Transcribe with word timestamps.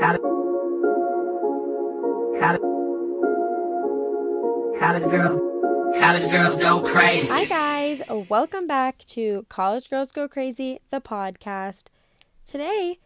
College, 0.00 0.20
girls, 5.04 5.40
college 6.00 6.30
girls 6.30 6.56
go 6.56 6.80
crazy. 6.80 7.28
Hi, 7.28 7.44
guys. 7.44 8.02
Welcome 8.28 8.66
back 8.66 9.04
to 9.06 9.46
College 9.48 9.88
Girls 9.88 10.10
Go 10.10 10.26
Crazy, 10.26 10.80
the 10.90 11.00
podcast. 11.00 11.84
Today 12.44 12.98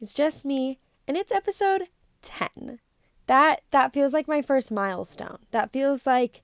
is 0.00 0.12
just 0.12 0.44
me, 0.44 0.80
and 1.06 1.16
it's 1.16 1.30
episode 1.30 1.84
10. 2.22 2.80
That 3.26 3.62
that 3.70 3.92
feels 3.92 4.12
like 4.12 4.26
my 4.26 4.42
first 4.42 4.72
milestone. 4.72 5.38
That 5.52 5.72
feels 5.72 6.04
like 6.04 6.42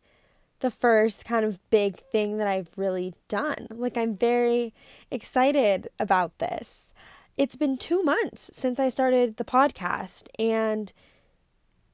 the 0.60 0.70
first 0.70 1.24
kind 1.24 1.44
of 1.44 1.58
big 1.70 1.98
thing 1.98 2.38
that 2.38 2.46
I've 2.46 2.70
really 2.76 3.14
done. 3.26 3.66
Like 3.70 3.96
I'm 3.96 4.16
very 4.16 4.72
excited 5.10 5.88
about 5.98 6.38
this. 6.38 6.94
It's 7.40 7.56
been 7.56 7.78
2 7.78 8.02
months 8.02 8.50
since 8.52 8.78
I 8.78 8.90
started 8.90 9.38
the 9.38 9.46
podcast 9.46 10.28
and 10.38 10.92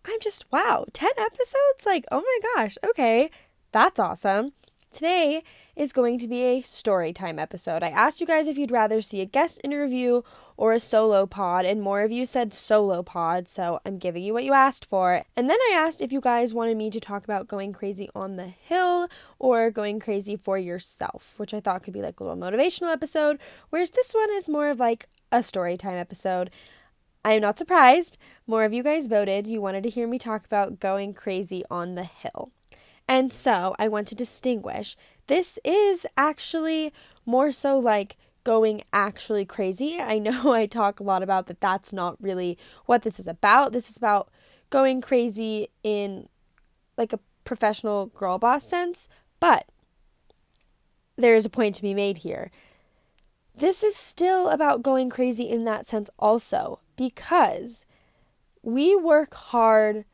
I'm 0.05 0.19
just 0.21 0.45
wow, 0.51 0.87
10 0.93 1.13
episodes? 1.17 1.87
Like, 1.87 2.05
oh 2.11 2.21
my 2.21 2.39
gosh. 2.57 2.77
Okay. 2.85 3.31
That's 3.71 4.01
awesome. 4.01 4.55
Today 4.91 5.45
is 5.77 5.93
going 5.93 6.19
to 6.19 6.27
be 6.27 6.43
a 6.43 6.63
story 6.63 7.13
time 7.13 7.39
episode. 7.39 7.85
I 7.85 7.91
asked 7.91 8.21
you 8.21 8.27
guys 8.27 8.49
if 8.49 8.59
you'd 8.59 8.73
rather 8.73 9.01
see 9.01 9.21
a 9.21 9.25
guest 9.25 9.61
interview 9.63 10.23
or 10.57 10.73
a 10.73 10.81
solo 10.81 11.27
pod, 11.27 11.65
and 11.65 11.81
more 11.81 12.01
of 12.03 12.11
you 12.11 12.27
said 12.27 12.53
solo 12.53 13.05
pod, 13.05 13.49
so 13.49 13.79
I'm 13.87 13.99
giving 13.99 14.25
you 14.25 14.33
what 14.33 14.43
you 14.43 14.53
asked 14.53 14.85
for. 14.85 15.23
And 15.37 15.49
then 15.49 15.59
I 15.71 15.75
asked 15.77 16.01
if 16.01 16.11
you 16.11 16.21
guys 16.21 16.55
wanted 16.55 16.77
me 16.77 16.91
to 16.91 16.99
talk 16.99 17.23
about 17.23 17.47
going 17.47 17.73
crazy 17.73 18.09
on 18.17 18.35
the 18.35 18.47
hill 18.47 19.09
or 19.39 19.71
going 19.71 20.01
crazy 20.01 20.35
for 20.35 20.59
yourself, 20.59 21.35
which 21.37 21.55
I 21.55 21.61
thought 21.61 21.85
could 21.85 21.93
be 21.93 22.03
like 22.03 22.19
a 22.19 22.25
little 22.25 22.37
motivational 22.37 22.91
episode, 22.91 23.39
whereas 23.71 23.91
this 23.91 24.13
one 24.13 24.33
is 24.33 24.49
more 24.49 24.71
of 24.71 24.81
like 24.81 25.09
a 25.31 25.43
story 25.43 25.77
time 25.77 25.97
episode. 25.97 26.51
I 27.25 27.33
am 27.33 27.43
not 27.43 27.59
surprised. 27.59 28.19
More 28.47 28.65
of 28.65 28.73
you 28.73 28.83
guys 28.83 29.07
voted. 29.09 29.47
You 29.47 29.61
wanted 29.61 29.83
to 29.83 29.91
hear 29.91 30.07
me 30.07 30.19
talk 30.19 30.45
about 30.45 30.79
going 30.79 31.13
crazy 31.13 31.65
on 31.71 31.95
the 31.95 32.05
hill. 32.05 32.53
And 33.09 33.33
so 33.33 33.75
I 33.79 33.89
want 33.89 34.09
to 34.09 34.15
distinguish 34.15 34.97
this 35.27 35.59
is 35.65 36.07
actually 36.17 36.93
more 37.25 37.51
so 37.51 37.79
like 37.79 38.17
going 38.45 38.83
actually 38.93 39.45
crazy. 39.45 39.99
I 40.01 40.19
know 40.19 40.53
I 40.53 40.67
talk 40.67 41.01
a 41.01 41.05
lot 41.05 41.23
about 41.23 41.47
that 41.47 41.61
that's 41.61 41.93
not 41.93 42.17
really 42.23 42.57
what 42.87 43.03
this 43.03 43.19
is 43.19 43.27
about. 43.27 43.73
This 43.73 43.91
is 43.91 43.97
about 43.97 44.31
going 44.71 45.01
crazy 45.01 45.69
in 45.83 46.29
like 46.97 47.13
a 47.13 47.21
professional 47.45 48.07
girl 48.07 48.39
boss 48.39 48.65
sense, 48.65 49.09
but 49.41 49.67
there 51.17 51.35
is 51.35 51.45
a 51.45 51.51
point 51.51 51.75
to 51.75 51.83
be 51.83 51.95
made 51.95 52.19
here. 52.19 52.51
This 53.57 53.83
is 53.83 53.97
still 53.97 54.51
about 54.51 54.83
going 54.83 55.09
crazy 55.09 55.49
in 55.49 55.65
that 55.65 55.87
sense 55.87 56.11
also 56.19 56.81
because 56.97 57.87
we 58.63 58.95
work 58.95 59.35
hard 59.35 60.05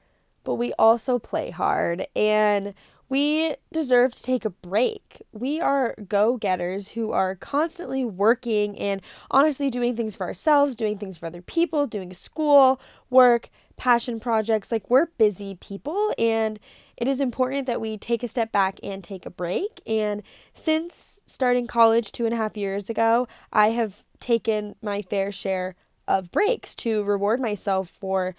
but 0.44 0.54
we 0.54 0.72
also 0.78 1.18
play 1.18 1.50
hard 1.50 2.06
and 2.16 2.74
we 3.08 3.54
deserve 3.72 4.14
to 4.14 4.22
take 4.22 4.44
a 4.44 4.50
break. 4.50 5.22
We 5.32 5.60
are 5.60 5.94
go 6.08 6.36
getters 6.36 6.92
who 6.92 7.12
are 7.12 7.36
constantly 7.36 8.04
working 8.04 8.78
and 8.78 9.02
honestly 9.30 9.70
doing 9.70 9.94
things 9.94 10.16
for 10.16 10.26
ourselves, 10.26 10.74
doing 10.76 10.96
things 10.98 11.18
for 11.18 11.26
other 11.26 11.42
people, 11.42 11.86
doing 11.86 12.12
school, 12.14 12.80
work, 13.10 13.50
passion 13.76 14.20
projects. 14.20 14.70
Like, 14.70 14.88
we're 14.90 15.06
busy 15.18 15.54
people, 15.54 16.12
and 16.18 16.58
it 16.96 17.08
is 17.08 17.20
important 17.20 17.66
that 17.66 17.80
we 17.80 17.96
take 17.96 18.22
a 18.22 18.28
step 18.28 18.52
back 18.52 18.78
and 18.82 19.02
take 19.02 19.26
a 19.26 19.30
break. 19.30 19.80
And 19.86 20.22
since 20.54 21.20
starting 21.26 21.66
college 21.66 22.12
two 22.12 22.24
and 22.24 22.34
a 22.34 22.36
half 22.36 22.56
years 22.56 22.88
ago, 22.88 23.26
I 23.52 23.70
have 23.70 24.04
taken 24.20 24.76
my 24.82 25.02
fair 25.02 25.32
share 25.32 25.74
of 26.06 26.30
breaks 26.30 26.74
to 26.76 27.02
reward 27.02 27.40
myself 27.40 27.88
for 27.88 28.34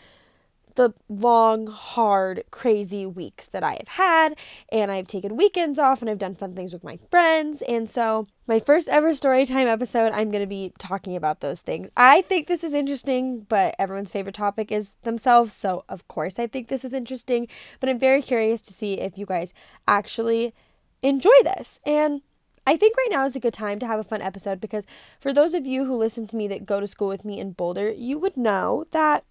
the 0.75 0.93
long, 1.07 1.67
hard, 1.67 2.43
crazy 2.51 3.05
weeks 3.05 3.47
that 3.47 3.63
I 3.63 3.77
have 3.79 3.87
had. 3.89 4.35
And 4.71 4.91
I've 4.91 5.07
taken 5.07 5.35
weekends 5.35 5.79
off 5.79 6.01
and 6.01 6.09
I've 6.09 6.17
done 6.17 6.35
fun 6.35 6.55
things 6.55 6.73
with 6.73 6.83
my 6.83 6.99
friends. 7.11 7.61
And 7.63 7.89
so, 7.89 8.25
my 8.45 8.59
first 8.59 8.89
ever 8.89 9.13
story 9.13 9.45
time 9.45 9.67
episode, 9.67 10.11
I'm 10.11 10.29
going 10.29 10.43
to 10.43 10.47
be 10.47 10.73
talking 10.77 11.15
about 11.15 11.39
those 11.39 11.61
things. 11.61 11.89
I 11.95 12.21
think 12.23 12.47
this 12.47 12.63
is 12.63 12.73
interesting, 12.73 13.45
but 13.47 13.75
everyone's 13.79 14.11
favorite 14.11 14.35
topic 14.35 14.71
is 14.71 14.93
themselves. 15.03 15.55
So, 15.55 15.85
of 15.87 16.07
course, 16.07 16.37
I 16.37 16.47
think 16.47 16.67
this 16.67 16.83
is 16.83 16.93
interesting. 16.93 17.47
But 17.79 17.89
I'm 17.89 17.99
very 17.99 18.21
curious 18.21 18.61
to 18.63 18.73
see 18.73 18.95
if 18.95 19.17
you 19.17 19.25
guys 19.25 19.53
actually 19.87 20.53
enjoy 21.01 21.31
this. 21.43 21.79
And 21.85 22.21
I 22.67 22.75
think 22.75 22.97
right 22.97 23.07
now 23.09 23.25
is 23.25 23.35
a 23.35 23.41
good 23.41 23.53
time 23.53 23.79
to 23.79 23.87
have 23.87 23.99
a 23.99 24.03
fun 24.03 24.21
episode 24.21 24.59
because 24.59 24.85
for 25.19 25.33
those 25.33 25.53
of 25.53 25.65
you 25.65 25.85
who 25.85 25.95
listen 25.95 26.27
to 26.27 26.35
me 26.35 26.47
that 26.49 26.65
go 26.65 26.79
to 26.79 26.87
school 26.87 27.07
with 27.09 27.25
me 27.25 27.39
in 27.39 27.51
Boulder, 27.51 27.91
you 27.91 28.17
would 28.19 28.37
know 28.37 28.85
that 28.91 29.23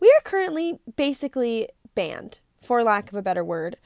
we 0.00 0.08
are 0.08 0.22
currently 0.22 0.78
basically 0.96 1.68
banned, 1.94 2.40
for 2.60 2.82
lack 2.82 3.10
of 3.10 3.16
a 3.16 3.22
better 3.22 3.44
word, 3.44 3.76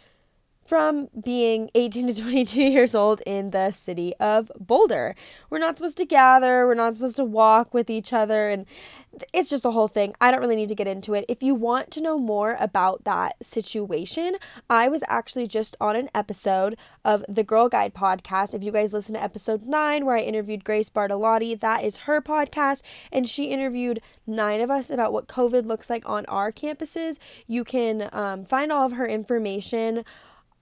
from 0.67 1.09
being 1.23 1.71
18 1.75 2.09
to 2.09 2.23
22 2.23 2.63
years 2.63 2.95
old 2.95 3.21
in 3.27 3.51
the 3.51 3.71
city 3.71 4.15
of 4.19 4.51
Boulder. 4.59 5.15
We're 5.51 5.59
not 5.59 5.77
supposed 5.77 5.97
to 5.99 6.05
gather, 6.05 6.67
we're 6.67 6.75
not 6.75 6.95
supposed 6.95 7.17
to 7.17 7.25
walk 7.25 7.73
with 7.73 7.89
each 7.89 8.13
other, 8.13 8.49
and 8.49 8.67
it's 9.33 9.49
just 9.49 9.65
a 9.65 9.71
whole 9.71 9.89
thing. 9.89 10.15
I 10.21 10.31
don't 10.31 10.41
really 10.41 10.57
need 10.57 10.69
to 10.69 10.75
get 10.75 10.87
into 10.87 11.15
it. 11.15 11.25
If 11.29 11.43
you 11.43 11.55
want 11.55 11.91
to 11.93 12.01
know 12.01 12.19
more 12.19 12.57
about 12.61 13.05
that 13.05 13.37
situation, 13.43 14.37
I 14.69 14.89
was 14.89 15.03
actually 15.09 15.47
just 15.47 15.77
on 15.81 15.97
an 15.97 16.11
episode 16.15 16.77
of 17.05 17.25
the 17.29 17.45
Girl 17.45 17.69
Guide 17.69 17.95
podcast. 17.95 18.55
If 18.55 18.63
you 18.63 18.73
guys 18.73 18.93
listen 18.93 19.15
to 19.15 19.23
episode 19.23 19.65
nine, 19.65 20.05
where 20.05 20.17
I 20.17 20.21
interviewed 20.21 20.65
Grace 20.65 20.91
Bartolotti, 20.91 21.59
that 21.61 21.85
is 21.85 21.99
her 21.99 22.21
podcast, 22.21 22.83
and 23.11 23.29
she 23.29 23.45
interviewed 23.47 24.01
nine 24.27 24.61
of 24.61 24.71
us 24.71 24.91
about 24.91 25.13
what 25.13 25.29
COVID 25.29 25.67
looks 25.67 25.89
like 25.89 26.09
on 26.09 26.27
our 26.27 26.53
campuses. 26.53 27.19
You 27.47 27.65
can 27.65 28.09
um, 28.13 28.45
find 28.45 28.71
all 28.71 28.85
of 28.87 28.93
her 28.93 29.07
information 29.07 30.05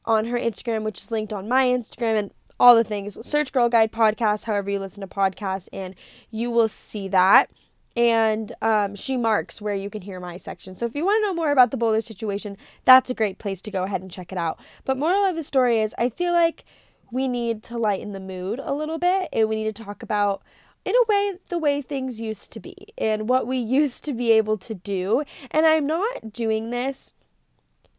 on 0.04 0.26
her 0.26 0.38
Instagram, 0.38 0.82
which 0.82 1.00
is 1.00 1.10
linked 1.10 1.32
on 1.32 1.48
my 1.48 1.66
Instagram, 1.66 2.18
and 2.18 2.30
all 2.58 2.74
the 2.74 2.84
things. 2.84 3.18
Search 3.26 3.52
Girl 3.52 3.68
Guide 3.68 3.92
podcast, 3.92 4.44
however 4.44 4.70
you 4.70 4.78
listen 4.78 5.00
to 5.00 5.06
podcasts, 5.06 5.68
and 5.72 5.94
you 6.30 6.50
will 6.50 6.68
see 6.68 7.08
that 7.08 7.50
and 7.96 8.52
um, 8.60 8.94
she 8.94 9.16
marks 9.16 9.60
where 9.60 9.74
you 9.74 9.88
can 9.88 10.02
hear 10.02 10.18
my 10.18 10.36
section. 10.36 10.76
So 10.76 10.86
if 10.86 10.94
you 10.94 11.04
want 11.04 11.22
to 11.22 11.28
know 11.28 11.34
more 11.34 11.52
about 11.52 11.70
the 11.70 11.76
Boulder 11.76 12.00
situation, 12.00 12.56
that's 12.84 13.10
a 13.10 13.14
great 13.14 13.38
place 13.38 13.60
to 13.62 13.70
go 13.70 13.84
ahead 13.84 14.02
and 14.02 14.10
check 14.10 14.32
it 14.32 14.38
out. 14.38 14.58
But 14.84 14.98
moral 14.98 15.24
of 15.24 15.36
the 15.36 15.44
story 15.44 15.80
is, 15.80 15.94
I 15.96 16.08
feel 16.08 16.32
like 16.32 16.64
we 17.12 17.28
need 17.28 17.62
to 17.64 17.78
lighten 17.78 18.12
the 18.12 18.20
mood 18.20 18.60
a 18.62 18.74
little 18.74 18.98
bit, 18.98 19.28
and 19.32 19.48
we 19.48 19.56
need 19.56 19.74
to 19.74 19.84
talk 19.84 20.02
about 20.02 20.42
in 20.84 20.94
a 20.94 21.04
way 21.08 21.34
the 21.48 21.58
way 21.58 21.80
things 21.80 22.20
used 22.20 22.52
to 22.52 22.60
be 22.60 22.88
and 22.98 23.28
what 23.28 23.46
we 23.46 23.56
used 23.80 24.04
to 24.04 24.12
be 24.12 24.32
able 24.32 24.56
to 24.58 24.74
do. 24.74 25.22
And 25.50 25.64
I'm 25.64 25.86
not 25.86 26.32
doing 26.32 26.70
this 26.70 27.12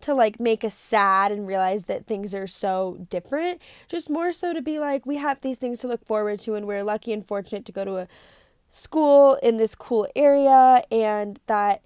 to 0.06 0.14
like 0.14 0.40
make 0.40 0.64
us 0.64 0.76
sad 0.76 1.32
and 1.32 1.48
realize 1.48 1.86
that 1.86 2.06
things 2.06 2.34
are 2.34 2.48
so 2.48 3.06
different. 3.10 3.62
Just 3.88 4.10
more 4.10 4.32
so 4.32 4.54
to 4.54 4.62
be 4.62 4.80
like, 4.80 5.06
we 5.06 5.18
have 5.18 5.42
these 5.42 5.58
things 5.58 5.80
to 5.80 5.88
look 5.88 6.06
forward 6.06 6.40
to, 6.40 6.56
and 6.56 6.68
we're 6.68 6.84
lucky 6.84 7.12
and 7.12 7.26
fortunate 7.26 7.66
to 7.66 7.72
go 7.72 7.84
to 7.84 7.98
a 7.98 8.08
school 8.70 9.36
in 9.42 9.58
this 9.58 9.74
cool 9.74 10.08
area 10.16 10.84
and 10.92 11.40
that 11.48 11.82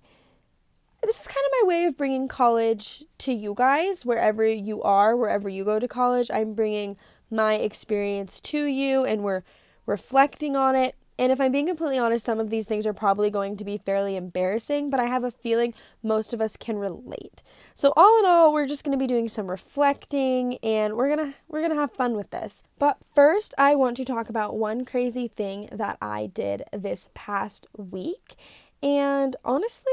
this 1.04 1.20
is 1.20 1.28
kind 1.28 1.46
of 1.46 1.52
my 1.62 1.68
way 1.68 1.86
of 1.86 1.96
bringing 1.96 2.28
college 2.28 3.04
to 3.18 3.32
you 3.32 3.54
guys 3.56 4.06
wherever 4.06 4.46
you 4.46 4.82
are 4.82 5.16
wherever 5.16 5.48
you 5.48 5.64
go 5.64 5.78
to 5.78 5.88
college 5.88 6.32
i'm 6.34 6.54
bringing 6.54 6.98
my 7.30 7.56
experience 7.56 8.42
to 8.42 8.66
you 8.66 9.06
and 9.06 9.24
we're 9.24 9.44
reflecting 9.86 10.56
on 10.56 10.76
it 10.76 10.96
and 11.20 11.34
if 11.34 11.42
I'm 11.42 11.52
being 11.52 11.68
completely 11.68 12.00
honest, 12.00 12.24
some 12.24 12.40
of 12.40 12.50
these 12.50 12.66
things 12.66 12.88
are 12.88 12.94
probably 12.94 13.30
going 13.30 13.58
to 13.58 13.66
be 13.66 13.78
fairly 13.78 14.16
embarrassing, 14.16 14.90
but 14.90 15.02
I 15.02 15.08
have 15.08 15.26
a 15.26 15.32
feeling 15.32 15.74
most 16.02 16.32
of 16.32 16.40
us 16.40 16.56
can 16.56 16.78
relate. 16.78 17.44
So 17.76 17.92
all 17.98 18.20
in 18.20 18.26
all, 18.26 18.54
we're 18.54 18.68
just 18.68 18.86
going 18.86 18.98
to 18.98 19.04
be 19.04 19.06
doing 19.06 19.28
some 19.28 19.48
reflecting 19.48 20.58
and 20.64 20.96
we're 20.96 21.14
going 21.14 21.32
to 21.32 21.38
we're 21.50 21.60
going 21.60 21.74
to 21.74 21.76
have 21.76 21.92
fun 21.92 22.16
with 22.16 22.32
this. 22.32 22.64
But 22.80 23.00
first, 23.14 23.54
I 23.58 23.76
want 23.76 23.98
to 23.98 24.06
talk 24.06 24.30
about 24.30 24.56
one 24.56 24.86
crazy 24.86 25.28
thing 25.28 25.68
that 25.74 25.98
I 26.02 26.28
did 26.28 26.64
this 26.72 27.10
past 27.14 27.68
week. 27.76 28.36
And 28.82 29.36
honestly, 29.44 29.92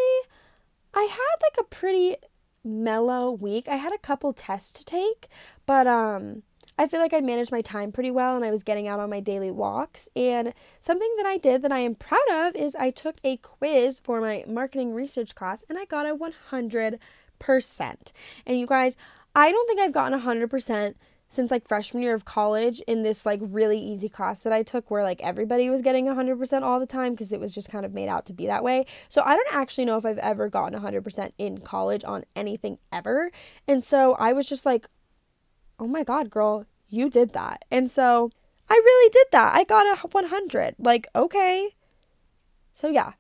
I 0.95 1.09
had 1.11 1.43
like 1.43 1.59
a 1.59 1.65
pretty 1.65 2.19
mellow 2.63 3.33
week. 3.33 3.67
I 3.67 3.77
had 3.77 3.93
a 3.93 3.99
couple 3.99 4.33
tests 4.33 4.71
to 4.73 4.85
take, 4.85 5.27
but 5.67 5.89
um 5.89 6.45
I 6.79 6.87
feel 6.87 7.01
like 7.01 7.15
I 7.15 7.21
managed 7.21 7.53
my 7.53 7.63
time 7.63 7.91
pretty 7.91 8.11
well 8.11 8.37
and 8.37 8.45
I 8.45 8.51
was 8.51 8.63
getting 8.63 8.87
out 8.87 9.01
on 9.01 9.11
my 9.11 9.21
daily 9.21 9.51
walks. 9.51 10.09
And 10.15 10.53
something 10.81 11.13
that 11.17 11.27
I 11.27 11.39
did 11.39 11.63
that 11.63 11.73
I 11.73 11.79
am 11.81 11.95
proud 11.95 12.29
of 12.31 12.55
is 12.55 12.75
I 12.75 12.91
took 12.91 13.17
a 13.25 13.39
quiz 13.39 13.99
for 13.99 14.21
my 14.21 14.45
marketing 14.47 14.93
research 14.93 15.35
class 15.35 15.65
and 15.69 15.79
I 15.79 15.87
got 15.87 16.07
a 16.07 16.15
100%. 16.15 16.99
And 18.47 18.59
you 18.59 18.67
guys, 18.67 18.97
I 19.35 19.51
don't 19.51 19.67
think 19.67 19.81
I've 19.81 19.93
gotten 19.93 20.21
100% 20.21 20.95
since 21.29 21.51
like 21.51 21.67
freshman 21.67 22.03
year 22.03 22.15
of 22.15 22.25
college 22.25 22.81
in 22.87 23.03
this 23.03 23.27
like 23.27 23.41
really 23.43 23.79
easy 23.79 24.09
class 24.09 24.41
that 24.43 24.53
I 24.53 24.63
took 24.63 24.91
where 24.91 25.03
like 25.03 25.21
everybody 25.21 25.69
was 25.69 25.83
getting 25.83 26.07
100% 26.07 26.63
all 26.63 26.79
the 26.79 26.87
time 26.87 27.13
because 27.13 27.33
it 27.33 27.41
was 27.41 27.55
just 27.55 27.69
kind 27.69 27.85
of 27.85 27.93
made 27.93 28.09
out 28.09 28.27
to 28.27 28.33
be 28.33 28.47
that 28.47 28.63
way. 28.63 28.87
So 29.09 29.23
I 29.25 29.35
don't 29.35 29.55
actually 29.55 29.87
know 29.87 29.97
if 29.97 30.07
I've 30.07 30.19
ever 30.19 30.49
gotten 30.49 30.79
100% 30.79 31.33
in 31.39 31.59
college 31.59 32.05
on 32.05 32.25
anything 32.37 32.79
ever. 32.93 33.31
And 33.67 33.83
so 33.83 34.15
I 34.15 34.33
was 34.33 34.47
just 34.47 34.65
like, 34.65 34.87
oh 35.79 35.87
my 35.87 36.05
God, 36.05 36.31
girl, 36.31 36.67
you 36.89 37.11
did 37.11 37.33
that. 37.33 37.65
And 37.71 37.91
so 37.91 38.31
I 38.69 38.75
really 38.75 39.11
did 39.11 39.27
that. 39.33 39.55
I 39.55 39.65
got 39.65 39.87
a 39.87 40.09
100. 40.09 40.77
Like, 40.79 41.09
okay. 41.15 41.75
So, 42.73 42.89
yeah. 42.89 43.13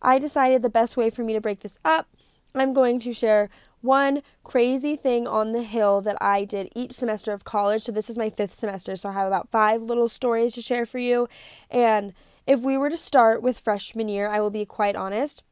I 0.00 0.18
decided 0.18 0.62
the 0.62 0.68
best 0.68 0.96
way 0.96 1.10
for 1.10 1.22
me 1.22 1.32
to 1.32 1.40
break 1.40 1.60
this 1.60 1.78
up, 1.84 2.08
I'm 2.54 2.74
going 2.74 2.98
to 3.00 3.12
share 3.12 3.48
one 3.80 4.22
crazy 4.44 4.96
thing 4.96 5.26
on 5.26 5.52
the 5.52 5.62
hill 5.62 6.00
that 6.02 6.20
I 6.20 6.44
did 6.44 6.68
each 6.74 6.92
semester 6.92 7.32
of 7.32 7.44
college. 7.44 7.82
So 7.82 7.92
this 7.92 8.10
is 8.10 8.18
my 8.18 8.30
fifth 8.30 8.54
semester, 8.54 8.94
so 8.96 9.08
I 9.08 9.12
have 9.12 9.26
about 9.26 9.50
five 9.50 9.82
little 9.82 10.08
stories 10.08 10.54
to 10.54 10.62
share 10.62 10.86
for 10.86 10.98
you. 10.98 11.28
And 11.70 12.12
if 12.46 12.60
we 12.60 12.76
were 12.76 12.90
to 12.90 12.96
start 12.96 13.42
with 13.42 13.58
freshman 13.58 14.08
year, 14.08 14.28
I 14.28 14.40
will 14.40 14.50
be 14.50 14.64
quite 14.64 14.96
honest. 14.96 15.42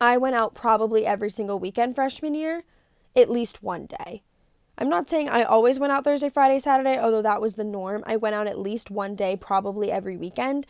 I 0.00 0.16
went 0.18 0.36
out 0.36 0.54
probably 0.54 1.06
every 1.06 1.30
single 1.30 1.58
weekend 1.58 1.94
freshman 1.94 2.34
year, 2.34 2.64
at 3.14 3.30
least 3.30 3.62
one 3.62 3.86
day. 3.86 4.22
I'm 4.78 4.88
not 4.88 5.08
saying 5.08 5.28
I 5.28 5.42
always 5.42 5.78
went 5.78 5.92
out 5.92 6.04
Thursday, 6.04 6.28
Friday, 6.28 6.58
Saturday, 6.58 6.98
although 6.98 7.22
that 7.22 7.40
was 7.40 7.54
the 7.54 7.64
norm. 7.64 8.02
I 8.06 8.16
went 8.16 8.34
out 8.34 8.46
at 8.46 8.58
least 8.58 8.90
one 8.90 9.14
day, 9.14 9.36
probably 9.36 9.90
every 9.90 10.16
weekend. 10.16 10.66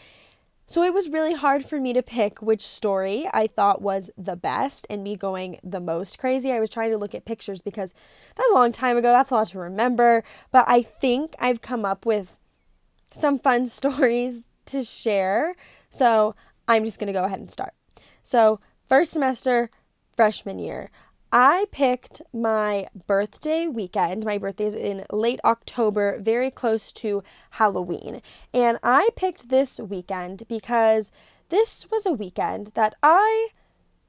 So 0.69 0.83
it 0.83 0.93
was 0.93 1.09
really 1.09 1.35
hard 1.35 1.65
for 1.65 1.81
me 1.81 1.93
to 1.93 2.03
pick 2.03 2.43
which 2.43 2.63
story 2.63 3.29
I 3.33 3.47
thought 3.47 3.83
was 3.83 4.11
the 4.19 4.35
best 4.35 4.85
and 4.91 5.05
me 5.05 5.15
going 5.15 5.61
the 5.63 5.81
most 5.81 6.19
crazy. 6.19 6.51
I 6.51 6.59
was 6.59 6.71
trying 6.71 6.91
to 6.91 6.99
look 6.99 7.15
at 7.15 7.25
pictures 7.25 7.63
because 7.63 7.93
that 8.37 8.45
was 8.49 8.51
a 8.51 8.55
long 8.55 8.73
time 8.73 8.97
ago. 8.97 9.13
That's 9.13 9.31
a 9.31 9.35
lot 9.35 9.47
to 9.49 9.61
remember. 9.61 10.25
But 10.51 10.65
I 10.67 10.83
think 10.83 11.37
I've 11.39 11.63
come 11.63 11.85
up 11.85 12.05
with 12.05 12.37
some 13.13 13.39
fun 13.39 13.67
stories 13.69 14.49
to 14.67 14.83
share. 14.83 15.55
So 15.89 16.35
I'm 16.67 16.85
just 16.85 16.99
going 16.99 17.07
to 17.09 17.13
go 17.13 17.25
ahead 17.25 17.39
and 17.39 17.51
start. 17.51 17.75
So, 18.25 18.59
first 18.89 19.13
semester, 19.13 19.71
freshman 20.17 20.59
year. 20.59 20.91
I 21.33 21.67
picked 21.73 22.23
my 22.33 22.87
birthday 23.07 23.67
weekend. 23.67 24.25
My 24.25 24.39
birthday 24.39 24.67
is 24.67 24.75
in 24.75 25.05
late 25.11 25.41
October, 25.45 26.19
very 26.21 26.51
close 26.51 26.93
to 26.95 27.23
Halloween. 27.51 28.23
And 28.55 28.79
I 28.83 29.09
picked 29.17 29.49
this 29.49 29.81
weekend 29.81 30.45
because 30.49 31.11
this 31.49 31.91
was 31.91 32.07
a 32.07 32.13
weekend 32.13 32.73
that 32.75 32.95
I 33.03 33.49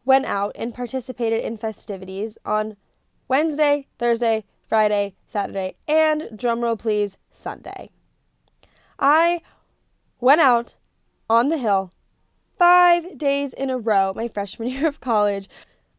went 0.05 0.25
out 0.25 0.53
and 0.55 0.73
participated 0.73 1.43
in 1.43 1.57
festivities 1.57 2.37
on 2.45 2.77
Wednesday, 3.27 3.87
Thursday, 3.97 4.45
Friday, 4.67 5.15
Saturday, 5.25 5.75
and 5.87 6.23
drumroll 6.33 6.77
please, 6.77 7.17
Sunday. 7.31 7.89
I 8.99 9.41
went 10.19 10.41
out 10.41 10.77
on 11.29 11.49
the 11.49 11.57
hill 11.57 11.91
five 12.57 13.17
days 13.17 13.53
in 13.53 13.69
a 13.69 13.77
row 13.77 14.13
my 14.15 14.27
freshman 14.27 14.69
year 14.69 14.87
of 14.87 14.99
college 14.99 15.47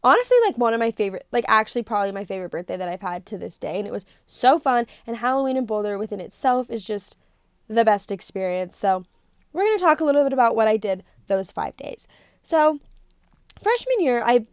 honestly 0.02 0.36
like 0.44 0.56
one 0.56 0.74
of 0.74 0.80
my 0.80 0.90
favorite 0.90 1.26
like 1.32 1.44
actually 1.48 1.82
probably 1.82 2.12
my 2.12 2.24
favorite 2.24 2.50
birthday 2.50 2.76
that 2.76 2.88
I've 2.88 3.00
had 3.00 3.26
to 3.26 3.38
this 3.38 3.58
day 3.58 3.78
and 3.78 3.86
it 3.86 3.92
was 3.92 4.04
so 4.26 4.58
fun 4.58 4.86
and 5.06 5.16
Halloween 5.16 5.56
in 5.56 5.66
Boulder 5.66 5.98
within 5.98 6.20
itself 6.20 6.70
is 6.70 6.84
just 6.84 7.16
the 7.68 7.84
best 7.84 8.10
experience. 8.10 8.76
So, 8.76 9.04
we're 9.52 9.64
going 9.64 9.78
to 9.78 9.84
talk 9.84 10.00
a 10.00 10.04
little 10.04 10.22
bit 10.22 10.32
about 10.32 10.54
what 10.54 10.68
I 10.68 10.76
did 10.76 11.04
those 11.26 11.50
5 11.50 11.76
days. 11.76 12.06
So, 12.42 12.80
freshman 13.62 14.00
year 14.00 14.22
I 14.24 14.46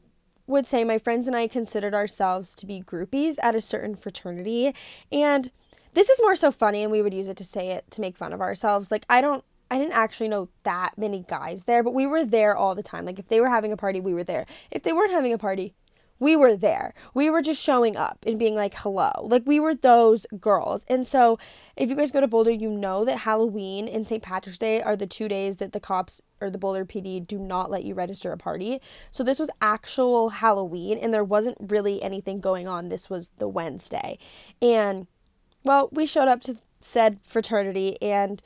would 0.48 0.68
say 0.68 0.84
my 0.84 0.98
friends 0.98 1.28
and 1.28 1.36
I 1.36 1.48
considered 1.48 1.94
ourselves 1.94 2.56
to 2.56 2.66
be 2.66 2.82
groupies 2.82 3.38
at 3.42 3.56
a 3.56 3.62
certain 3.62 3.96
fraternity 3.96 4.74
and 5.12 5.52
this 5.94 6.10
is 6.10 6.20
more 6.22 6.36
so 6.36 6.52
funny 6.52 6.84
and 6.84 6.92
we 6.92 7.02
would 7.02 7.14
use 7.14 7.30
it 7.30 7.38
to 7.38 7.46
say 7.46 7.70
it 7.70 7.90
to 7.92 8.02
make 8.02 8.18
fun 8.18 8.34
of 8.34 8.42
ourselves. 8.42 8.92
Like 8.92 9.06
I 9.10 9.22
don't 9.22 9.44
I 9.70 9.78
didn't 9.78 9.94
actually 9.94 10.28
know 10.28 10.50
that 10.64 10.98
many 10.98 11.26
guys 11.28 11.64
there, 11.64 11.84
but 11.84 11.94
we 11.94 12.06
were 12.06 12.24
there 12.24 12.56
all 12.56 12.76
the 12.76 12.84
time. 12.84 13.06
Like 13.06 13.20
if 13.20 13.28
they 13.28 13.42
were 13.42 13.50
having 13.50 13.72
a 13.72 13.78
party, 13.78 14.00
we 14.00 14.14
were 14.14 14.24
there. 14.24 14.46
If 14.72 14.84
they 14.84 14.94
weren't 14.94 15.12
having 15.12 15.34
a 15.34 15.38
party, 15.38 15.74
we 16.20 16.36
were 16.36 16.56
there. 16.56 16.94
We 17.14 17.30
were 17.30 17.42
just 17.42 17.62
showing 17.62 17.98
up 17.98 18.24
and 18.26 18.40
being 18.40 18.56
like, 18.56 18.74
hello. 18.76 19.12
Like, 19.24 19.44
we 19.46 19.60
were 19.60 19.76
those 19.76 20.26
girls. 20.40 20.86
And 20.88 21.06
so, 21.06 21.38
if 21.76 21.90
you 21.90 21.96
guys 21.96 22.12
go 22.12 22.22
to 22.22 22.28
Boulder, 22.28 22.52
you 22.52 22.70
know 22.70 23.04
that 23.04 23.20
Halloween 23.20 23.88
and 23.88 24.08
St. 24.08 24.24
Patrick's 24.24 24.58
Day 24.58 24.82
are 24.82 24.96
the 24.96 25.08
two 25.08 25.28
days 25.28 25.58
that 25.58 25.74
the 25.74 25.80
cops 25.80 26.22
or 26.40 26.50
the 26.50 26.58
Boulder 26.58 26.86
PD 26.86 27.26
do 27.26 27.38
not 27.38 27.70
let 27.70 27.84
you 27.84 27.94
register 27.94 28.32
a 28.32 28.38
party. 28.38 28.80
So, 29.12 29.24
this 29.24 29.40
was 29.40 29.50
actual 29.62 30.30
Halloween, 30.30 30.98
and 30.98 31.14
there 31.14 31.24
wasn't 31.24 31.58
really 31.60 32.02
anything 32.02 32.40
going 32.40 32.68
on. 32.68 32.88
This 32.88 33.10
was 33.10 33.30
the 33.38 33.50
Wednesday. 33.50 34.18
And, 34.62 35.08
well, 35.64 35.90
we 35.92 36.06
showed 36.06 36.30
up 36.30 36.42
to 36.44 36.58
said 36.80 37.20
fraternity, 37.24 38.02
and 38.02 38.42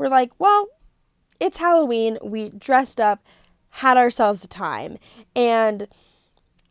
we're 0.00 0.08
like, 0.08 0.32
well, 0.38 0.68
it's 1.38 1.58
Halloween. 1.58 2.16
We 2.22 2.48
dressed 2.48 2.98
up, 2.98 3.22
had 3.68 3.98
ourselves 3.98 4.42
a 4.42 4.48
time. 4.48 4.96
And 5.36 5.88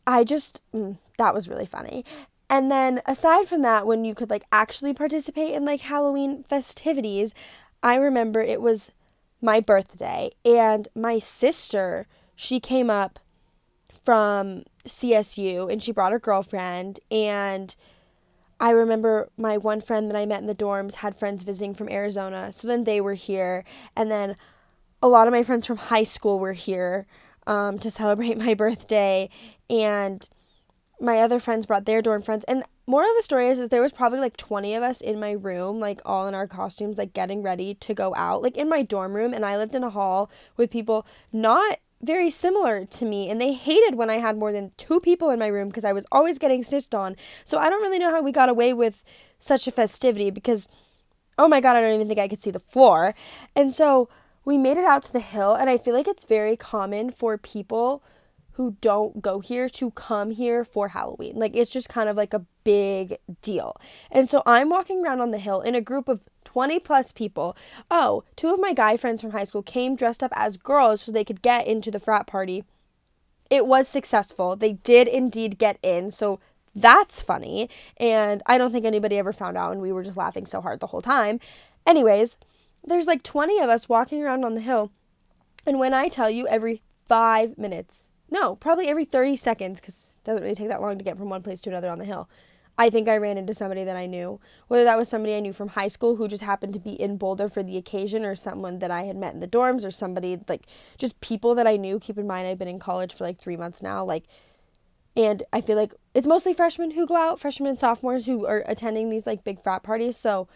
I 0.07 0.23
just, 0.23 0.63
mm, 0.73 0.97
that 1.19 1.35
was 1.35 1.47
really 1.47 1.67
funny. 1.67 2.03
And 2.49 2.71
then 2.71 3.03
aside 3.05 3.45
from 3.45 3.61
that, 3.61 3.85
when 3.85 4.03
you 4.03 4.15
could 4.15 4.31
like 4.31 4.45
actually 4.51 4.95
participate 4.95 5.53
in 5.53 5.63
like 5.63 5.81
Halloween 5.81 6.43
festivities, 6.49 7.35
I 7.83 7.97
remember 7.97 8.41
it 8.41 8.63
was 8.63 8.91
my 9.43 9.59
birthday 9.59 10.31
and 10.43 10.87
my 10.95 11.19
sister, 11.19 12.07
she 12.35 12.59
came 12.59 12.89
up 12.89 13.19
from 14.03 14.63
CSU 14.87 15.71
and 15.71 15.83
she 15.83 15.91
brought 15.91 16.13
her 16.13 16.19
girlfriend 16.19 16.99
and 17.11 17.75
I 18.59 18.71
remember 18.71 19.29
my 19.37 19.57
one 19.57 19.81
friend 19.81 20.09
that 20.09 20.17
I 20.17 20.25
met 20.25 20.41
in 20.41 20.47
the 20.47 20.55
dorms 20.55 20.95
had 20.95 21.17
friends 21.17 21.43
visiting 21.43 21.73
from 21.73 21.89
Arizona. 21.89 22.51
So 22.51 22.67
then 22.67 22.83
they 22.83 22.99
were 22.99 23.13
here. 23.13 23.63
And 23.95 24.11
then 24.11 24.35
a 25.01 25.07
lot 25.07 25.27
of 25.27 25.33
my 25.33 25.43
friends 25.43 25.65
from 25.65 25.77
high 25.77 26.03
school 26.03 26.39
were 26.39 26.53
here 26.53 27.07
um, 27.47 27.79
to 27.79 27.89
celebrate 27.99 28.37
my 28.37 28.53
birthday. 28.53 29.29
And 29.69 30.27
my 30.99 31.19
other 31.19 31.39
friends 31.39 31.65
brought 31.65 31.85
their 31.85 32.01
dorm 32.01 32.21
friends. 32.21 32.43
And 32.45 32.63
more 32.85 33.03
of 33.03 33.15
the 33.15 33.23
story 33.23 33.47
is 33.49 33.59
that 33.59 33.69
there 33.69 33.81
was 33.81 33.91
probably 33.91 34.19
like 34.19 34.35
20 34.35 34.75
of 34.75 34.83
us 34.83 34.99
in 34.99 35.19
my 35.19 35.31
room, 35.31 35.79
like 35.79 36.01
all 36.05 36.27
in 36.27 36.33
our 36.33 36.47
costumes, 36.47 36.97
like 36.97 37.13
getting 37.13 37.41
ready 37.41 37.75
to 37.75 37.93
go 37.93 38.13
out, 38.15 38.41
like 38.41 38.57
in 38.57 38.67
my 38.67 38.81
dorm 38.81 39.13
room. 39.13 39.33
And 39.33 39.45
I 39.45 39.57
lived 39.57 39.75
in 39.75 39.83
a 39.83 39.89
hall 39.89 40.29
with 40.57 40.71
people 40.71 41.05
not 41.31 41.79
very 42.01 42.29
similar 42.29 42.85
to 42.85 43.05
me 43.05 43.29
and 43.29 43.41
they 43.41 43.53
hated 43.53 43.95
when 43.95 44.09
I 44.09 44.19
had 44.19 44.37
more 44.37 44.51
than 44.51 44.71
two 44.77 44.99
people 44.99 45.29
in 45.29 45.39
my 45.39 45.47
room 45.47 45.67
because 45.67 45.85
I 45.85 45.93
was 45.93 46.05
always 46.11 46.39
getting 46.39 46.63
snitched 46.63 46.95
on. 46.95 47.15
So 47.43 47.57
I 47.57 47.69
don't 47.69 47.81
really 47.81 47.99
know 47.99 48.11
how 48.11 48.21
we 48.21 48.31
got 48.31 48.49
away 48.49 48.73
with 48.73 49.03
such 49.37 49.67
a 49.67 49.71
festivity 49.71 50.29
because 50.29 50.69
oh 51.37 51.47
my 51.47 51.61
god, 51.61 51.75
I 51.75 51.81
don't 51.81 51.93
even 51.93 52.07
think 52.07 52.19
I 52.19 52.27
could 52.27 52.41
see 52.41 52.51
the 52.51 52.59
floor. 52.59 53.15
And 53.55 53.73
so 53.73 54.09
we 54.45 54.57
made 54.57 54.77
it 54.77 54.85
out 54.85 55.03
to 55.03 55.13
the 55.13 55.19
hill 55.19 55.53
and 55.53 55.69
I 55.69 55.77
feel 55.77 55.93
like 55.93 56.07
it's 56.07 56.25
very 56.25 56.55
common 56.55 57.11
for 57.11 57.37
people 57.37 58.03
who 58.53 58.75
don't 58.81 59.21
go 59.21 59.39
here 59.39 59.69
to 59.69 59.91
come 59.91 60.31
here 60.31 60.65
for 60.65 60.89
Halloween. 60.89 61.35
Like 61.35 61.55
it's 61.55 61.71
just 61.71 61.87
kind 61.87 62.09
of 62.09 62.17
like 62.17 62.33
a 62.33 62.45
big 62.65 63.17
deal. 63.41 63.77
And 64.11 64.27
so 64.27 64.43
I'm 64.45 64.69
walking 64.69 65.03
around 65.03 65.21
on 65.21 65.31
the 65.31 65.37
hill 65.37 65.61
in 65.61 65.75
a 65.75 65.81
group 65.81 66.09
of 66.09 66.27
20 66.49 66.79
plus 66.79 67.11
people. 67.11 67.55
Oh, 67.91 68.23
two 68.35 68.51
of 68.51 68.59
my 68.59 68.73
guy 68.73 68.97
friends 68.97 69.21
from 69.21 69.29
high 69.29 69.43
school 69.43 69.61
came 69.61 69.95
dressed 69.95 70.23
up 70.23 70.31
as 70.35 70.57
girls 70.57 71.01
so 71.01 71.11
they 71.11 71.23
could 71.23 71.43
get 71.43 71.67
into 71.67 71.91
the 71.91 71.99
frat 71.99 72.25
party. 72.25 72.63
It 73.51 73.67
was 73.67 73.87
successful. 73.87 74.55
They 74.55 74.73
did 74.73 75.07
indeed 75.07 75.59
get 75.59 75.77
in. 75.83 76.09
So 76.09 76.39
that's 76.73 77.21
funny. 77.21 77.69
And 77.97 78.41
I 78.47 78.57
don't 78.57 78.71
think 78.71 78.83
anybody 78.83 79.19
ever 79.19 79.31
found 79.31 79.57
out, 79.57 79.73
and 79.73 79.79
we 79.79 79.91
were 79.91 80.01
just 80.01 80.17
laughing 80.17 80.47
so 80.47 80.59
hard 80.59 80.79
the 80.79 80.87
whole 80.87 81.03
time. 81.03 81.39
Anyways, 81.85 82.37
there's 82.83 83.05
like 83.05 83.21
20 83.21 83.59
of 83.59 83.69
us 83.69 83.87
walking 83.87 84.23
around 84.23 84.43
on 84.43 84.55
the 84.55 84.61
hill. 84.61 84.91
And 85.67 85.77
when 85.77 85.93
I 85.93 86.07
tell 86.07 86.31
you 86.31 86.47
every 86.47 86.81
five 87.07 87.59
minutes, 87.59 88.09
no, 88.31 88.55
probably 88.55 88.87
every 88.87 89.05
30 89.05 89.35
seconds, 89.35 89.79
because 89.79 90.15
it 90.17 90.25
doesn't 90.25 90.41
really 90.41 90.55
take 90.55 90.69
that 90.69 90.81
long 90.81 90.97
to 90.97 91.03
get 91.03 91.17
from 91.17 91.29
one 91.29 91.43
place 91.43 91.61
to 91.61 91.69
another 91.69 91.89
on 91.89 91.99
the 91.99 92.05
hill, 92.05 92.27
I 92.79 92.89
think 92.89 93.09
I 93.09 93.17
ran 93.17 93.37
into 93.37 93.53
somebody 93.53 93.83
that 93.83 93.97
I 93.97 94.05
knew. 94.05 94.39
Whether 94.69 94.85
that 94.85 94.97
was 94.97 95.09
somebody 95.09 95.35
I 95.35 95.41
knew 95.41 95.51
from 95.51 95.67
high 95.67 95.89
school 95.89 96.15
who 96.15 96.29
just 96.29 96.43
happened 96.43 96.73
to 96.73 96.79
be 96.79 96.93
in 96.93 97.17
Boulder 97.17 97.49
for 97.49 97.61
the 97.61 97.75
occasion, 97.75 98.23
or 98.23 98.35
someone 98.35 98.79
that 98.79 98.89
I 98.89 99.03
had 99.03 99.17
met 99.17 99.33
in 99.33 99.41
the 99.41 99.49
dorms, 99.49 99.85
or 99.85 99.91
somebody 99.91 100.39
like 100.47 100.65
just 100.97 101.19
people 101.19 101.53
that 101.55 101.67
I 101.67 101.75
knew. 101.75 101.99
Keep 101.99 102.17
in 102.17 102.25
mind, 102.25 102.47
I've 102.47 102.57
been 102.57 102.69
in 102.69 102.79
college 102.79 103.13
for 103.13 103.25
like 103.25 103.37
three 103.37 103.57
months 103.57 103.81
now. 103.81 104.05
Like, 104.05 104.23
and 105.13 105.43
I 105.51 105.59
feel 105.59 105.75
like 105.75 105.93
it's 106.13 106.25
mostly 106.25 106.53
freshmen 106.53 106.91
who 106.91 107.05
go 107.05 107.17
out, 107.17 107.37
freshmen 107.37 107.69
and 107.69 107.79
sophomores 107.79 108.25
who 108.25 108.45
are 108.45 108.63
attending 108.65 109.09
these 109.09 109.27
like 109.27 109.43
big 109.43 109.61
frat 109.61 109.83
parties. 109.83 110.15
So 110.15 110.47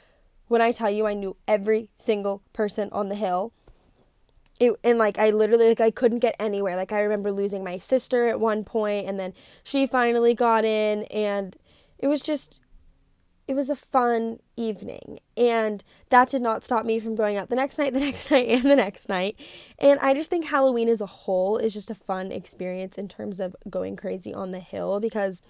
when 0.47 0.61
I 0.61 0.71
tell 0.71 0.89
you 0.89 1.05
I 1.05 1.13
knew 1.13 1.35
every 1.45 1.89
single 1.97 2.41
person 2.53 2.87
on 2.93 3.09
the 3.09 3.15
hill, 3.15 3.51
it 4.61 4.79
and 4.81 4.97
like 4.97 5.17
I 5.17 5.29
literally 5.31 5.67
like 5.67 5.81
I 5.81 5.91
couldn't 5.91 6.19
get 6.19 6.37
anywhere. 6.39 6.77
Like 6.77 6.93
I 6.93 7.01
remember 7.01 7.33
losing 7.33 7.65
my 7.65 7.77
sister 7.77 8.27
at 8.27 8.39
one 8.39 8.63
point 8.63 9.07
and 9.07 9.19
then 9.19 9.33
she 9.63 9.85
finally 9.85 10.33
got 10.33 10.63
in 10.63 11.03
and 11.03 11.55
it 12.03 12.07
was 12.07 12.21
just 12.21 12.59
it 13.47 13.55
was 13.55 13.69
a 13.69 13.75
fun 13.75 14.39
evening. 14.55 15.19
And 15.35 15.83
that 16.09 16.29
did 16.29 16.41
not 16.41 16.63
stop 16.63 16.85
me 16.85 16.99
from 16.99 17.15
going 17.15 17.35
out 17.37 17.49
the 17.49 17.55
next 17.55 17.77
night 17.77 17.93
the 17.93 17.99
next 18.11 18.29
night 18.29 18.49
and 18.49 18.69
the 18.69 18.75
next 18.75 19.07
night. 19.07 19.37
And 19.79 19.99
i 20.01 20.13
just 20.13 20.29
think 20.29 20.45
halloween 20.45 20.89
as 20.89 20.99
a 20.99 21.05
whole 21.05 21.57
is 21.57 21.73
just 21.73 21.89
a 21.89 21.95
fun 21.95 22.31
experience 22.31 22.97
in 22.97 23.07
terms 23.07 23.39
of 23.39 23.55
going 23.69 23.95
crazy 23.95 24.33
on 24.33 24.51
the 24.51 24.59
hill 24.59 24.99
because 24.99 25.43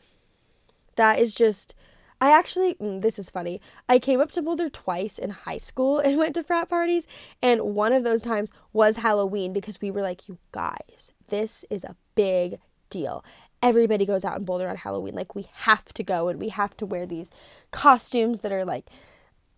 that 0.96 1.18
is 1.18 1.34
just 1.34 1.74
i 2.22 2.30
actually 2.30 2.76
mm, 2.76 3.02
this 3.02 3.18
is 3.18 3.32
funny. 3.32 3.60
I 3.90 3.98
came 3.98 4.22
up 4.22 4.32
to 4.34 4.44
boulder 4.44 4.70
twice 4.70 5.18
in 5.18 5.32
high 5.32 5.58
school 5.58 5.98
and 5.98 6.18
went 6.24 6.36
to 6.36 6.44
frat 6.44 6.70
parties. 6.70 7.08
And 7.42 7.76
one 7.76 7.94
of 7.94 8.04
those 8.04 8.22
times 8.22 8.52
was 8.74 8.98
halloween 8.98 9.54
because 9.54 9.82
we 9.82 9.90
were 9.90 10.04
like 10.04 10.28
you 10.28 10.38
guys 10.52 11.14
this 11.30 11.66
is 11.72 11.84
a 11.84 11.96
big 12.14 12.60
deal 12.92 13.26
everybody 13.64 14.06
goes 14.06 14.26
out 14.26 14.38
in 14.38 14.46
Boulder 14.46 14.68
on 14.68 14.76
Halloween. 14.76 15.16
Like 15.16 15.34
we 15.34 15.48
have 15.54 15.86
to 15.86 16.04
go 16.04 16.28
and 16.28 16.40
we 16.40 16.50
have 16.50 16.78
to 16.78 16.86
wear 16.86 17.08
these 17.08 17.32
costumes 17.72 18.40
that 18.40 18.52
are 18.52 18.66
like 18.66 18.86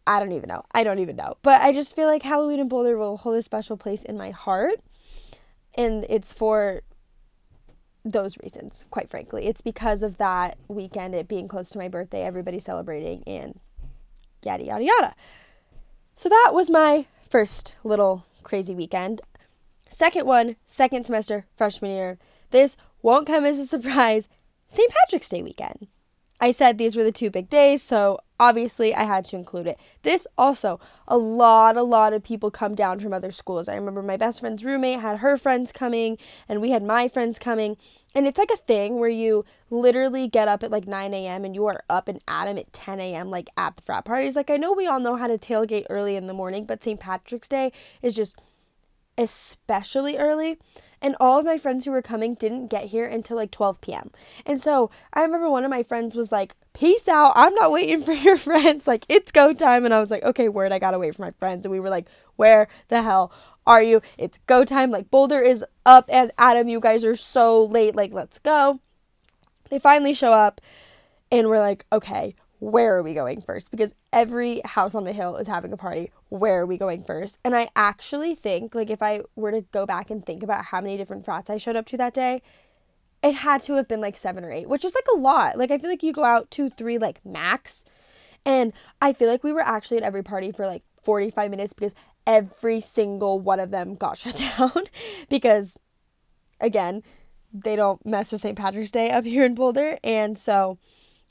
I 0.08 0.20
don't 0.20 0.34
even 0.34 0.48
know. 0.48 0.64
I 0.72 0.84
don't 0.84 1.00
even 1.00 1.16
know. 1.16 1.38
But 1.42 1.62
I 1.64 1.74
just 1.74 1.96
feel 1.96 2.08
like 2.08 2.22
Halloween 2.22 2.60
in 2.60 2.68
Boulder 2.68 2.96
will 2.96 3.18
hold 3.18 3.38
a 3.38 3.42
special 3.42 3.76
place 3.76 4.04
in 4.04 4.16
my 4.16 4.30
heart. 4.30 4.76
And 5.74 6.06
it's 6.08 6.32
for 6.32 6.84
those 8.04 8.38
reasons, 8.44 8.86
quite 8.92 9.10
frankly. 9.10 9.48
It's 9.48 9.62
because 9.62 10.04
of 10.04 10.18
that 10.18 10.58
weekend, 10.68 11.16
it 11.16 11.28
being 11.28 11.48
close 11.48 11.72
to 11.72 11.80
my 11.80 11.88
birthday, 11.88 12.22
everybody 12.22 12.60
celebrating, 12.60 13.24
and 13.26 13.60
yada, 14.44 14.64
yada, 14.64 14.84
yada. 14.84 15.16
So 16.16 16.30
that 16.30 16.52
was 16.54 16.70
my 16.70 17.08
first 17.28 17.76
little 17.84 18.28
crazy 18.44 18.76
weekend. 18.76 19.22
Second 19.90 20.28
one, 20.28 20.56
second 20.66 21.06
semester, 21.06 21.48
freshman 21.56 21.92
year. 21.92 22.20
This 22.52 22.78
won't 23.06 23.28
come 23.28 23.46
as 23.46 23.60
a 23.60 23.68
surprise. 23.68 24.28
St. 24.68 24.92
Patrick's 24.92 25.30
Day 25.30 25.44
weekend. 25.44 25.88
I 26.42 26.50
said 26.50 26.78
these 26.78 26.96
were 26.96 27.04
the 27.04 27.12
two 27.12 27.30
big 27.30 27.50
days, 27.50 27.84
so 27.84 28.20
obviously 28.40 28.96
I 28.96 29.04
had 29.04 29.24
to 29.26 29.36
include 29.36 29.68
it. 29.68 29.80
This 30.02 30.26
also, 30.40 30.80
a 31.08 31.16
lot, 31.16 31.78
a 31.78 31.84
lot 31.84 32.14
of 32.14 32.24
people 32.24 32.50
come 32.50 32.74
down 32.74 33.00
from 33.00 33.14
other 33.14 33.32
schools. 33.32 33.70
I 33.70 33.76
remember 33.76 34.02
my 34.02 34.18
best 34.18 34.40
friend's 34.40 34.66
roommate 34.66 35.02
had 35.02 35.20
her 35.20 35.38
friends 35.38 35.72
coming, 35.72 36.18
and 36.50 36.62
we 36.62 36.72
had 36.72 36.84
my 36.84 37.08
friends 37.08 37.38
coming. 37.38 37.78
And 38.16 38.26
it's 38.26 38.40
like 38.40 38.50
a 38.52 38.58
thing 38.58 39.00
where 39.00 39.08
you 39.08 39.46
literally 39.70 40.28
get 40.28 40.48
up 40.48 40.64
at 40.64 40.72
like 40.72 40.88
9 40.88 41.14
a.m. 41.14 41.46
and 41.46 41.54
you 41.54 41.68
are 41.68 41.84
up 41.88 42.08
and 42.08 42.20
at 42.28 42.48
'em 42.48 42.58
at 42.58 42.74
10 42.74 43.00
a.m. 43.00 43.30
like 43.30 43.50
at 43.56 43.76
the 43.76 43.84
frat 43.84 44.04
parties. 44.04 44.36
Like 44.36 44.50
I 44.50 44.58
know 44.58 44.74
we 44.74 44.88
all 44.88 45.00
know 45.00 45.16
how 45.16 45.28
to 45.28 45.38
tailgate 45.38 45.86
early 45.92 46.16
in 46.16 46.26
the 46.26 46.34
morning, 46.34 46.66
but 46.66 46.84
St. 46.84 47.00
Patrick's 47.00 47.50
Day 47.50 47.72
is 48.02 48.16
just 48.16 48.42
especially 49.18 50.18
early 50.18 50.58
and 51.06 51.16
all 51.20 51.38
of 51.38 51.46
my 51.46 51.60
friends 51.60 51.86
who 51.86 51.92
were 51.92 52.02
coming 52.02 52.34
didn't 52.34 52.66
get 52.66 52.86
here 52.86 53.06
until 53.06 53.38
like 53.38 53.52
12 53.52 53.80
p.m. 53.80 54.10
And 54.44 54.60
so 54.60 54.90
I 55.14 55.22
remember 55.22 55.52
one 55.52 55.64
of 55.64 55.70
my 55.70 55.84
friends 55.84 56.16
was 56.16 56.32
like, 56.32 56.56
Peace 56.74 57.08
out. 57.08 57.34
I'm 57.36 57.54
not 57.54 57.72
waiting 57.72 58.04
for 58.04 58.12
your 58.12 58.38
friends. 58.38 58.88
Like, 58.88 59.06
it's 59.08 59.32
go 59.32 59.54
time. 59.54 59.86
And 59.86 59.94
I 59.94 60.00
was 60.00 60.10
like, 60.10 60.24
Okay, 60.24 60.50
word, 60.50 60.72
I 60.72 60.80
gotta 60.80 60.98
wait 60.98 61.14
for 61.16 61.22
my 61.22 61.30
friends. 61.38 61.64
And 61.64 61.72
we 61.72 61.80
were 61.80 61.92
like, 61.92 62.08
Where 62.38 62.68
the 62.88 63.04
hell 63.04 63.32
are 63.68 63.84
you? 63.84 64.02
It's 64.18 64.40
go 64.48 64.66
time. 64.66 64.90
Like, 64.90 65.12
Boulder 65.12 65.42
is 65.42 65.64
up, 65.86 66.10
and 66.12 66.32
Adam, 66.40 66.68
you 66.68 66.80
guys 66.80 67.06
are 67.06 67.16
so 67.16 67.64
late. 67.64 67.96
Like, 67.96 68.12
let's 68.12 68.40
go. 68.40 68.80
They 69.70 69.78
finally 69.78 70.14
show 70.14 70.34
up, 70.34 70.60
and 71.32 71.50
we're 71.50 71.60
like, 71.60 71.86
Okay, 71.94 72.34
where 72.66 72.96
are 72.96 73.04
we 73.04 73.14
going 73.14 73.42
first? 73.42 73.70
Because 73.70 73.94
every 74.12 74.62
house 74.66 74.96
on 74.96 75.04
the 75.04 75.14
hill 75.14 75.36
is 75.36 75.48
having 75.48 75.72
a 75.72 75.78
party. 75.78 76.10
Where 76.30 76.62
are 76.62 76.66
we 76.66 76.78
going 76.78 77.04
first? 77.04 77.38
And 77.44 77.56
I 77.56 77.70
actually 77.76 78.34
think, 78.34 78.74
like, 78.74 78.90
if 78.90 79.04
I 79.04 79.22
were 79.36 79.52
to 79.52 79.62
go 79.62 79.86
back 79.86 80.10
and 80.10 80.26
think 80.26 80.42
about 80.42 80.66
how 80.66 80.82
many 80.82 80.98
different 80.98 81.26
frats 81.26 81.52
I 81.52 81.58
showed 81.58 81.76
up 81.76 81.86
to 81.88 81.98
that 81.98 82.16
day, 82.16 82.42
it 83.22 83.36
had 83.36 83.62
to 83.64 83.74
have 83.74 83.88
been 83.88 84.02
like 84.02 84.18
seven 84.18 84.44
or 84.44 84.52
eight, 84.52 84.68
which 84.68 84.84
is 84.84 84.96
like 84.96 85.06
a 85.14 85.18
lot. 85.18 85.60
Like, 85.60 85.70
I 85.70 85.78
feel 85.78 85.92
like 85.92 86.02
you 86.02 86.12
go 86.12 86.24
out 86.24 86.50
two, 86.50 86.72
three, 86.72 86.98
like 86.98 87.24
max. 87.24 87.86
And 88.44 88.74
I 89.00 89.14
feel 89.14 89.30
like 89.30 89.44
we 89.44 89.54
were 89.54 89.62
actually 89.62 89.98
at 89.98 90.04
every 90.04 90.24
party 90.24 90.52
for 90.52 90.66
like 90.66 90.82
45 91.04 91.52
minutes 91.52 91.74
because 91.74 91.94
every 92.26 92.82
single 92.82 93.40
one 93.40 93.60
of 93.60 93.70
them 93.70 93.94
got 93.94 94.18
shut 94.18 94.38
down. 94.58 94.86
because, 95.30 95.78
again, 96.60 97.04
they 97.54 97.76
don't 97.76 98.04
mess 98.08 98.32
with 98.32 98.42
St. 98.42 98.58
Patrick's 98.58 98.90
Day 98.90 99.12
up 99.12 99.24
here 99.24 99.46
in 99.46 99.54
Boulder. 99.54 100.00
And 100.04 100.36
so 100.36 100.80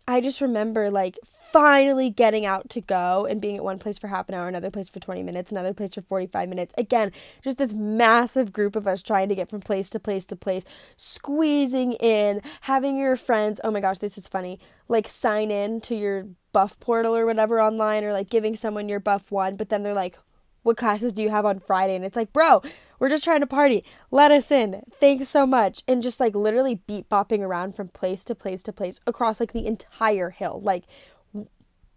I 0.06 0.20
just 0.20 0.40
remember 0.40 0.90
like 0.90 1.18
finally 1.54 2.11
getting 2.11 2.44
out 2.44 2.68
to 2.70 2.80
go 2.80 3.26
and 3.26 3.40
being 3.40 3.56
at 3.56 3.64
one 3.64 3.78
place 3.78 3.96
for 3.96 4.08
half 4.08 4.28
an 4.28 4.34
hour, 4.34 4.49
another 4.49 4.70
place 4.70 4.88
for 4.88 5.00
20 5.00 5.23
minutes, 5.23 5.50
another 5.50 5.73
place 5.73 5.94
for 5.94 6.02
45 6.02 6.49
minutes. 6.49 6.75
Again, 6.76 7.11
just 7.42 7.58
this 7.58 7.73
massive 7.73 8.52
group 8.52 8.76
of 8.76 8.87
us 8.87 9.00
trying 9.00 9.28
to 9.28 9.34
get 9.34 9.49
from 9.49 9.61
place 9.61 9.88
to 9.90 10.00
place 10.00 10.25
to 10.26 10.37
place, 10.37 10.64
squeezing 10.96 11.92
in, 11.94 12.42
having 12.62 12.99
your 12.99 13.16
friends, 13.16 13.61
oh 13.64 13.70
my 13.70 13.80
gosh, 13.80 13.99
this 13.99 14.18
is 14.18 14.28
funny, 14.28 14.58
like 14.88 15.08
sign 15.08 15.50
in 15.50 15.80
to 15.82 15.94
your 15.94 16.26
buff 16.52 16.78
portal 16.80 17.16
or 17.16 17.25
whatever 17.25 17.61
online 17.61 18.04
or 18.04 18.12
like 18.12 18.28
giving 18.28 18.54
someone 18.56 18.88
your 18.88 19.00
buff 19.00 19.30
one, 19.30 19.56
but 19.56 19.68
then 19.68 19.84
they're 19.84 19.94
like, 19.94 20.18
what 20.64 20.76
classes 20.76 21.12
do 21.12 21.23
you 21.23 21.30
have 21.30 21.47
on 21.47 21.61
Friday? 21.61 21.94
And 21.94 22.04
it's 22.04 22.16
like, 22.16 22.33
bro, 22.33 22.61
we're 22.99 23.09
just 23.09 23.23
trying 23.23 23.40
to 23.40 23.47
party. 23.47 23.85
Let 24.11 24.33
us 24.33 24.50
in. 24.50 24.83
Thanks 24.99 25.28
so 25.28 25.47
much. 25.47 25.85
And 25.87 26.02
just 26.02 26.18
like 26.18 26.35
literally 26.35 26.83
beat 26.87 27.09
bopping 27.09 27.40
around 27.40 27.76
from 27.76 27.88
place 27.88 28.25
to 28.25 28.35
place 28.35 28.62
to 28.64 28.73
place 28.73 28.99
across 29.06 29.38
like 29.38 29.52
the 29.52 29.66
entire 29.66 30.30
hill, 30.30 30.61
like 30.62 30.85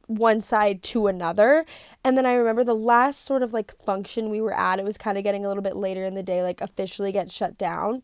one 0.08 0.42
side 0.42 0.84
to 0.84 1.08
another. 1.08 1.66
And 2.04 2.18
then 2.18 2.26
I 2.26 2.34
remember 2.34 2.64
the 2.64 2.76
last 2.76 3.26
sort 3.26 3.42
of 3.42 3.54
like 3.54 3.74
function 3.84 4.30
we 4.30 4.42
were 4.42 4.54
at, 4.54 4.80
it 4.80 4.86
was 4.86 4.98
kind 4.98 5.18
of 5.18 5.24
getting 5.24 5.46
a 5.46 5.48
little 5.48 5.64
bit 5.64 5.76
later 5.76 6.04
in 6.04 6.16
the 6.16 6.24
day, 6.24 6.44
like 6.44 6.62
officially 6.62 7.12
get 7.12 7.32
shut 7.32 7.58
down. 7.58 8.04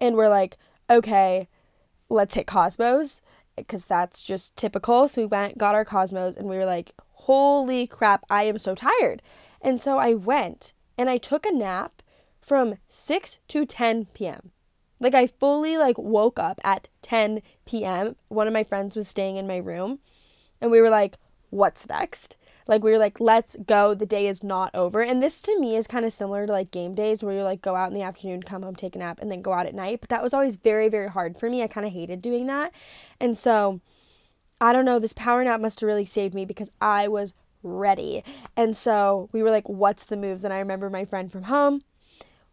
And 0.00 0.16
we're 0.16 0.28
like, 0.28 0.56
okay, 0.90 1.48
let's 2.08 2.34
hit 2.34 2.46
Cosmos 2.46 3.22
because 3.56 3.86
that's 3.86 4.20
just 4.22 4.56
typical. 4.56 5.08
So 5.08 5.22
we 5.22 5.26
went, 5.26 5.58
got 5.58 5.74
our 5.74 5.84
Cosmos, 5.84 6.36
and 6.36 6.48
we 6.48 6.58
were 6.58 6.66
like, 6.66 6.92
holy 7.12 7.86
crap, 7.86 8.24
I 8.30 8.44
am 8.44 8.58
so 8.58 8.74
tired. 8.74 9.22
And 9.66 9.82
so 9.82 9.98
I 9.98 10.14
went 10.14 10.72
and 10.96 11.10
I 11.10 11.18
took 11.18 11.44
a 11.44 11.50
nap 11.50 12.00
from 12.40 12.76
6 12.86 13.38
to 13.48 13.66
10 13.66 14.06
p.m. 14.14 14.52
Like 15.00 15.12
I 15.12 15.26
fully 15.26 15.76
like 15.76 15.98
woke 15.98 16.38
up 16.38 16.60
at 16.62 16.86
10 17.02 17.42
p.m. 17.64 18.14
One 18.28 18.46
of 18.46 18.52
my 18.52 18.62
friends 18.62 18.94
was 18.94 19.08
staying 19.08 19.36
in 19.36 19.48
my 19.48 19.56
room 19.56 19.98
and 20.60 20.70
we 20.70 20.80
were 20.80 20.88
like, 20.88 21.16
what's 21.50 21.88
next? 21.88 22.36
Like 22.68 22.84
we 22.84 22.92
were 22.92 22.98
like, 22.98 23.18
let's 23.18 23.56
go. 23.66 23.92
The 23.92 24.06
day 24.06 24.28
is 24.28 24.44
not 24.44 24.72
over. 24.72 25.02
And 25.02 25.20
this 25.20 25.40
to 25.42 25.58
me 25.58 25.74
is 25.74 25.88
kind 25.88 26.04
of 26.04 26.12
similar 26.12 26.46
to 26.46 26.52
like 26.52 26.70
game 26.70 26.94
days 26.94 27.24
where 27.24 27.34
you 27.34 27.42
like 27.42 27.60
go 27.60 27.74
out 27.74 27.88
in 27.88 27.94
the 27.94 28.02
afternoon, 28.02 28.44
come 28.44 28.62
home, 28.62 28.76
take 28.76 28.94
a 28.94 29.00
nap, 29.00 29.18
and 29.20 29.32
then 29.32 29.42
go 29.42 29.52
out 29.52 29.66
at 29.66 29.74
night. 29.74 30.00
But 30.00 30.10
that 30.10 30.22
was 30.22 30.32
always 30.32 30.54
very, 30.54 30.88
very 30.88 31.08
hard 31.08 31.40
for 31.40 31.50
me. 31.50 31.64
I 31.64 31.66
kind 31.66 31.86
of 31.86 31.92
hated 31.92 32.22
doing 32.22 32.46
that. 32.46 32.70
And 33.20 33.36
so 33.36 33.80
I 34.60 34.72
don't 34.72 34.84
know, 34.84 35.00
this 35.00 35.12
power 35.12 35.42
nap 35.42 35.60
must 35.60 35.80
have 35.80 35.88
really 35.88 36.04
saved 36.04 36.34
me 36.34 36.44
because 36.44 36.70
I 36.80 37.08
was 37.08 37.34
ready. 37.66 38.24
And 38.56 38.76
so 38.76 39.28
we 39.32 39.42
were 39.42 39.50
like, 39.50 39.68
what's 39.68 40.04
the 40.04 40.16
moves? 40.16 40.44
And 40.44 40.54
I 40.54 40.58
remember 40.58 40.88
my 40.88 41.04
friend 41.04 41.30
from 41.30 41.44
home 41.44 41.82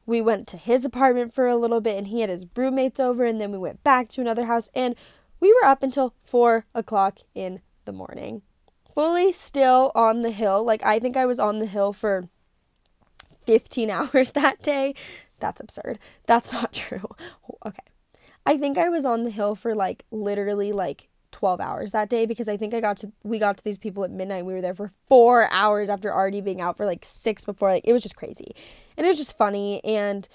we 0.05 0.21
went 0.21 0.47
to 0.47 0.57
his 0.57 0.83
apartment 0.83 1.33
for 1.33 1.47
a 1.47 1.55
little 1.55 1.81
bit 1.81 1.97
and 1.97 2.07
he 2.07 2.21
had 2.21 2.29
his 2.29 2.45
roommates 2.55 2.99
over 2.99 3.25
and 3.25 3.39
then 3.39 3.51
we 3.51 3.57
went 3.57 3.83
back 3.83 4.09
to 4.09 4.21
another 4.21 4.45
house 4.45 4.69
and 4.75 4.95
we 5.39 5.53
were 5.53 5.67
up 5.67 5.83
until 5.83 6.13
four 6.23 6.65
o'clock 6.73 7.19
in 7.33 7.61
the 7.85 7.91
morning. 7.91 8.41
Fully 8.93 9.31
still 9.31 9.91
on 9.95 10.21
the 10.21 10.31
hill. 10.31 10.63
Like 10.63 10.85
i 10.85 10.99
think 10.99 11.15
i 11.15 11.25
was 11.25 11.39
on 11.39 11.59
the 11.59 11.65
hill 11.65 11.93
for 11.93 12.27
15 13.45 13.89
hours 13.89 14.31
that 14.31 14.61
day. 14.61 14.93
That's 15.39 15.61
absurd. 15.61 15.99
That's 16.27 16.51
not 16.51 16.73
true. 16.73 17.07
Okay. 17.65 17.77
I 18.45 18.57
think 18.57 18.77
i 18.77 18.89
was 18.89 19.05
on 19.05 19.23
the 19.23 19.29
hill 19.29 19.55
for 19.55 19.73
like 19.73 20.03
literally 20.11 20.73
like 20.73 21.07
12 21.33 21.59
hours 21.59 21.91
that 21.91 22.09
day 22.09 22.25
because 22.25 22.47
I 22.47 22.55
think 22.55 22.73
I 22.73 22.79
got 22.79 22.97
to 22.97 23.11
we 23.23 23.39
got 23.39 23.57
to 23.57 23.63
these 23.63 23.77
people 23.77 24.05
at 24.05 24.11
midnight. 24.11 24.45
We 24.45 24.53
were 24.53 24.61
there 24.61 24.73
for 24.73 24.93
4 25.09 25.51
hours 25.51 25.89
after 25.89 26.13
already 26.13 26.39
being 26.39 26.61
out 26.61 26.77
for 26.77 26.85
like 26.85 27.03
6 27.03 27.45
before 27.45 27.71
like 27.71 27.83
it 27.85 27.91
was 27.91 28.01
just 28.01 28.15
crazy. 28.15 28.55
And 28.95 29.05
it 29.05 29.09
was 29.09 29.17
just 29.17 29.37
funny 29.37 29.83
and 29.83 30.29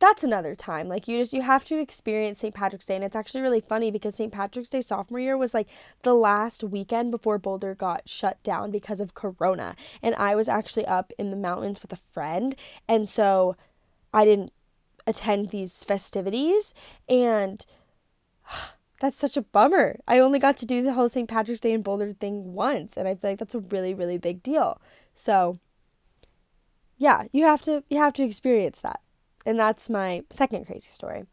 that's 0.00 0.24
another 0.24 0.54
time. 0.54 0.88
Like 0.88 1.08
you 1.08 1.18
just 1.18 1.32
you 1.32 1.42
have 1.42 1.64
to 1.66 1.78
experience 1.78 2.38
St. 2.38 2.54
Patrick's 2.54 2.86
Day 2.86 2.96
and 2.96 3.04
it's 3.04 3.16
actually 3.16 3.40
really 3.40 3.60
funny 3.60 3.90
because 3.90 4.14
St. 4.14 4.32
Patrick's 4.32 4.68
Day 4.68 4.80
sophomore 4.80 5.20
year 5.20 5.36
was 5.36 5.54
like 5.54 5.68
the 6.02 6.14
last 6.14 6.62
weekend 6.62 7.10
before 7.10 7.38
Boulder 7.38 7.74
got 7.74 8.08
shut 8.08 8.42
down 8.42 8.70
because 8.70 9.00
of 9.00 9.14
corona. 9.14 9.76
And 10.02 10.14
I 10.16 10.34
was 10.34 10.48
actually 10.48 10.86
up 10.86 11.12
in 11.18 11.30
the 11.30 11.36
mountains 11.36 11.80
with 11.80 11.92
a 11.92 11.96
friend 12.12 12.54
and 12.88 13.08
so 13.08 13.56
I 14.12 14.24
didn't 14.24 14.52
attend 15.06 15.50
these 15.50 15.84
festivities 15.84 16.74
and 17.08 17.64
that's 19.04 19.18
such 19.18 19.36
a 19.36 19.42
bummer. 19.42 20.00
I 20.08 20.18
only 20.18 20.38
got 20.38 20.56
to 20.56 20.64
do 20.64 20.82
the 20.82 20.94
whole 20.94 21.10
St. 21.10 21.28
Patrick's 21.28 21.60
Day 21.60 21.72
in 21.72 21.82
Boulder 21.82 22.14
thing 22.14 22.54
once, 22.54 22.96
and 22.96 23.06
I 23.06 23.14
feel 23.14 23.32
like 23.32 23.38
that's 23.38 23.54
a 23.54 23.58
really, 23.58 23.92
really 23.92 24.16
big 24.16 24.42
deal. 24.42 24.80
So, 25.14 25.58
yeah, 26.96 27.24
you 27.30 27.44
have 27.44 27.60
to 27.62 27.84
you 27.90 27.98
have 27.98 28.14
to 28.14 28.22
experience 28.22 28.80
that. 28.80 29.00
And 29.44 29.58
that's 29.58 29.90
my 29.90 30.22
second 30.30 30.64
crazy 30.64 30.88
story. 30.88 31.24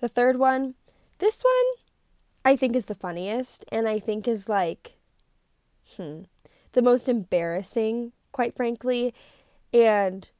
The 0.00 0.08
third 0.08 0.38
one, 0.38 0.76
this 1.18 1.42
one 1.42 1.84
I 2.42 2.56
think 2.56 2.74
is 2.74 2.86
the 2.86 2.94
funniest 2.94 3.66
and 3.70 3.86
I 3.86 3.98
think 3.98 4.26
is 4.26 4.48
like 4.48 4.94
hmm, 5.98 6.22
the 6.72 6.80
most 6.80 7.06
embarrassing, 7.06 8.12
quite 8.32 8.56
frankly. 8.56 9.12
And 9.74 10.30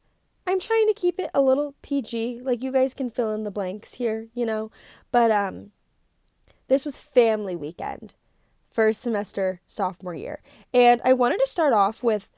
I'm 0.47 0.59
trying 0.59 0.87
to 0.87 0.95
keep 0.95 1.21
it 1.21 1.31
a 1.35 1.43
little 1.43 1.75
PG. 1.83 2.41
Like 2.43 2.63
you 2.63 2.73
guys 2.73 2.95
can 2.95 3.11
fill 3.11 3.35
in 3.35 3.45
the 3.45 3.51
blanks 3.51 3.95
here, 3.95 4.29
you 4.33 4.47
know. 4.47 4.71
But 5.13 5.31
um 5.31 5.73
this 6.71 6.85
was 6.85 6.97
family 6.97 7.57
weekend, 7.57 8.15
first 8.71 9.00
semester, 9.00 9.61
sophomore 9.67 10.15
year. 10.15 10.41
And 10.73 11.00
I 11.05 11.12
wanted 11.12 11.41
to 11.41 11.49
start 11.49 11.73
off 11.73 12.05
with 12.05 12.29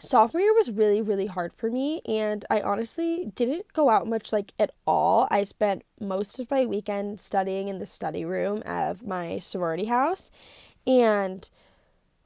sophomore 0.00 0.40
year 0.40 0.54
was 0.54 0.70
really, 0.70 1.02
really 1.02 1.26
hard 1.26 1.52
for 1.52 1.70
me. 1.70 2.00
And 2.06 2.42
I 2.48 2.62
honestly 2.62 3.30
didn't 3.34 3.70
go 3.74 3.90
out 3.90 4.08
much, 4.08 4.32
like 4.32 4.54
at 4.58 4.70
all. 4.86 5.28
I 5.30 5.42
spent 5.42 5.84
most 6.00 6.40
of 6.40 6.50
my 6.50 6.64
weekend 6.64 7.20
studying 7.20 7.68
in 7.68 7.80
the 7.80 7.86
study 7.86 8.24
room 8.24 8.62
of 8.64 9.06
my 9.06 9.38
sorority 9.38 9.84
house. 9.84 10.30
And 10.86 11.50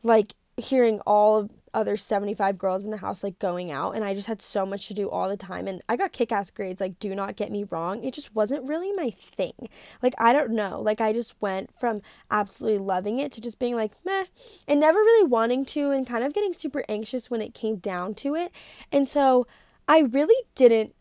like 0.05 0.35
hearing 0.57 1.00
all 1.00 1.40
of 1.40 1.50
other 1.76 1.97
75 1.97 2.56
girls 2.56 2.85
in 2.85 2.90
the 2.90 2.97
house 2.97 3.23
like 3.23 3.38
going 3.38 3.71
out 3.71 3.95
and 3.95 4.02
I 4.02 4.14
just 4.14 4.26
had 4.26 4.40
so 4.40 4.64
much 4.64 4.88
to 4.88 4.95
do 4.95 5.11
all 5.11 5.28
the 5.28 5.37
time 5.37 5.68
and 5.68 5.83
I 5.88 5.97
got 5.97 6.12
kick-ass 6.12 6.50
grades 6.50 6.80
like 6.80 6.99
do 6.99 7.14
not 7.14 7.37
get 7.37 7.52
me 7.52 7.64
wrong 7.71 8.02
it 8.02 8.14
just 8.14 8.35
wasn't 8.35 8.66
really 8.66 8.92
my 8.92 9.11
thing 9.11 9.68
like 10.02 10.14
I 10.18 10.33
don't 10.33 10.52
know 10.52 10.80
like 10.80 11.00
I 11.00 11.12
just 11.12 11.35
went 11.40 11.71
from 11.78 12.00
absolutely 12.30 12.78
loving 12.78 13.18
it 13.18 13.30
to 13.33 13.40
just 13.40 13.59
being 13.59 13.76
like 13.76 13.92
meh 14.04 14.25
and 14.66 14.80
never 14.80 14.99
really 14.99 15.28
wanting 15.28 15.66
to 15.66 15.90
and 15.90 16.06
kind 16.06 16.25
of 16.25 16.33
getting 16.33 16.54
super 16.54 16.83
anxious 16.88 17.30
when 17.30 17.42
it 17.42 17.52
came 17.52 17.76
down 17.76 18.14
to 18.14 18.35
it 18.35 18.50
and 18.90 19.09
so 19.09 19.47
I 19.87 20.00
really 20.00 20.42
didn't 20.54 20.95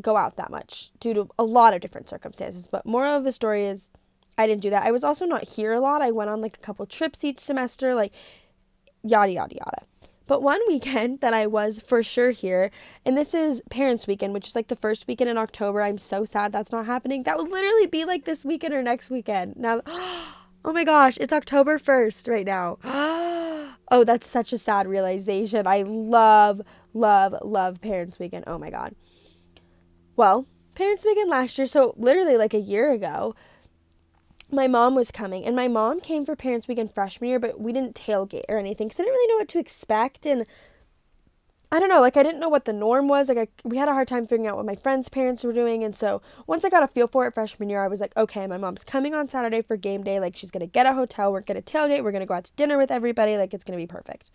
go 0.00 0.16
out 0.16 0.36
that 0.36 0.50
much 0.50 0.90
due 1.00 1.14
to 1.14 1.28
a 1.38 1.44
lot 1.44 1.74
of 1.74 1.80
different 1.80 2.08
circumstances. 2.08 2.66
But 2.66 2.86
moral 2.86 3.16
of 3.16 3.24
the 3.24 3.32
story 3.32 3.66
is 3.66 3.90
I 4.36 4.46
didn't 4.46 4.62
do 4.62 4.70
that. 4.70 4.84
I 4.84 4.90
was 4.90 5.04
also 5.04 5.24
not 5.24 5.48
here 5.50 5.72
a 5.72 5.80
lot. 5.80 6.02
I 6.02 6.10
went 6.10 6.30
on 6.30 6.40
like 6.40 6.56
a 6.56 6.60
couple 6.60 6.86
trips 6.86 7.24
each 7.24 7.38
semester, 7.38 7.94
like 7.94 8.12
yada 9.02 9.32
yada 9.32 9.54
yada. 9.54 9.82
But 10.26 10.42
one 10.42 10.60
weekend 10.68 11.20
that 11.20 11.34
I 11.34 11.46
was 11.46 11.78
for 11.78 12.02
sure 12.02 12.30
here, 12.30 12.70
and 13.04 13.16
this 13.16 13.34
is 13.34 13.62
Parents 13.70 14.06
Weekend, 14.06 14.32
which 14.32 14.48
is 14.48 14.54
like 14.54 14.68
the 14.68 14.76
first 14.76 15.06
weekend 15.06 15.30
in 15.30 15.38
October. 15.38 15.82
I'm 15.82 15.98
so 15.98 16.24
sad 16.24 16.52
that's 16.52 16.72
not 16.72 16.86
happening. 16.86 17.22
That 17.24 17.38
would 17.38 17.50
literally 17.50 17.86
be 17.86 18.04
like 18.04 18.24
this 18.24 18.44
weekend 18.44 18.74
or 18.74 18.82
next 18.82 19.10
weekend. 19.10 19.56
Now, 19.56 19.82
oh 19.86 20.72
my 20.72 20.84
gosh, 20.84 21.18
it's 21.20 21.32
October 21.32 21.78
1st 21.78 22.28
right 22.28 22.46
now. 22.46 22.78
Oh, 23.90 24.02
that's 24.02 24.26
such 24.26 24.52
a 24.52 24.58
sad 24.58 24.86
realization. 24.88 25.66
I 25.66 25.82
love, 25.82 26.62
love, 26.94 27.34
love 27.42 27.82
Parents 27.82 28.18
Weekend. 28.18 28.44
Oh 28.46 28.58
my 28.58 28.70
God. 28.70 28.94
Well, 30.16 30.46
Parents 30.74 31.04
Weekend 31.04 31.30
last 31.30 31.58
year, 31.58 31.66
so 31.66 31.94
literally 31.96 32.36
like 32.36 32.54
a 32.54 32.58
year 32.58 32.90
ago, 32.90 33.34
my 34.54 34.66
mom 34.66 34.94
was 34.94 35.10
coming 35.10 35.44
and 35.44 35.56
my 35.56 35.68
mom 35.68 36.00
came 36.00 36.24
for 36.24 36.36
parents 36.36 36.68
weekend 36.68 36.92
freshman 36.92 37.30
year 37.30 37.38
but 37.38 37.60
we 37.60 37.72
didn't 37.72 37.94
tailgate 37.94 38.44
or 38.48 38.58
anything 38.58 38.88
because 38.88 39.00
i 39.00 39.02
didn't 39.02 39.14
really 39.14 39.32
know 39.32 39.38
what 39.38 39.48
to 39.48 39.58
expect 39.58 40.26
and 40.26 40.46
i 41.72 41.80
don't 41.80 41.88
know 41.88 42.00
like 42.00 42.16
i 42.16 42.22
didn't 42.22 42.40
know 42.40 42.48
what 42.48 42.64
the 42.64 42.72
norm 42.72 43.08
was 43.08 43.28
like 43.28 43.38
I, 43.38 43.48
we 43.64 43.76
had 43.76 43.88
a 43.88 43.92
hard 43.92 44.08
time 44.08 44.26
figuring 44.26 44.46
out 44.46 44.56
what 44.56 44.66
my 44.66 44.76
friends 44.76 45.08
parents 45.08 45.44
were 45.44 45.52
doing 45.52 45.82
and 45.82 45.96
so 45.96 46.22
once 46.46 46.64
i 46.64 46.68
got 46.68 46.82
a 46.82 46.88
feel 46.88 47.08
for 47.08 47.26
it 47.26 47.34
freshman 47.34 47.68
year 47.68 47.82
i 47.82 47.88
was 47.88 48.00
like 48.00 48.16
okay 48.16 48.46
my 48.46 48.58
mom's 48.58 48.84
coming 48.84 49.14
on 49.14 49.28
saturday 49.28 49.62
for 49.62 49.76
game 49.76 50.02
day 50.02 50.20
like 50.20 50.36
she's 50.36 50.50
gonna 50.50 50.66
get 50.66 50.86
a 50.86 50.94
hotel 50.94 51.32
we're 51.32 51.40
gonna 51.40 51.62
tailgate 51.62 52.02
we're 52.02 52.12
gonna 52.12 52.26
go 52.26 52.34
out 52.34 52.44
to 52.44 52.52
dinner 52.54 52.78
with 52.78 52.90
everybody 52.90 53.36
like 53.36 53.54
it's 53.54 53.64
gonna 53.64 53.76
be 53.76 53.86
perfect 53.86 54.30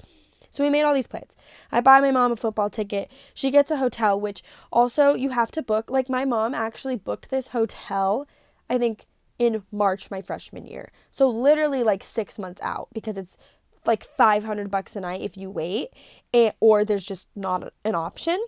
so 0.52 0.64
we 0.64 0.70
made 0.70 0.84
all 0.84 0.94
these 0.94 1.08
plans. 1.08 1.36
I 1.72 1.82
buy 1.82 2.00
my 2.00 2.12
mom 2.12 2.32
a 2.32 2.36
football 2.36 2.70
ticket. 2.70 3.12
She 3.34 3.52
gets 3.52 3.72
a 3.72 3.78
hotel, 3.78 4.20
which 4.20 4.44
also 4.72 5.14
you 5.14 5.30
have 5.30 5.52
to 5.52 5.62
book. 5.62 5.92
Like 5.92 6.10
my 6.10 6.26
mom 6.26 6.54
actually 6.54 6.96
booked 6.96 7.30
this 7.30 7.50
hotel, 7.50 8.28
I 8.70 8.78
think 8.78 9.06
in 9.40 9.64
March 9.72 10.12
my 10.12 10.22
freshman 10.22 10.68
year. 10.68 10.92
So 11.10 11.28
literally 11.28 11.82
like 11.82 12.04
6 12.04 12.38
months 12.38 12.62
out 12.62 12.90
because 12.94 13.18
it's 13.18 13.38
like 13.86 14.04
500 14.04 14.70
bucks 14.70 14.96
a 14.96 15.02
night 15.02 15.22
if 15.22 15.38
you 15.38 15.50
wait 15.50 15.90
and, 16.34 16.54
or 16.60 16.86
there's 16.86 17.06
just 17.06 17.30
not 17.36 17.74
an 17.84 17.96
option. 17.96 18.40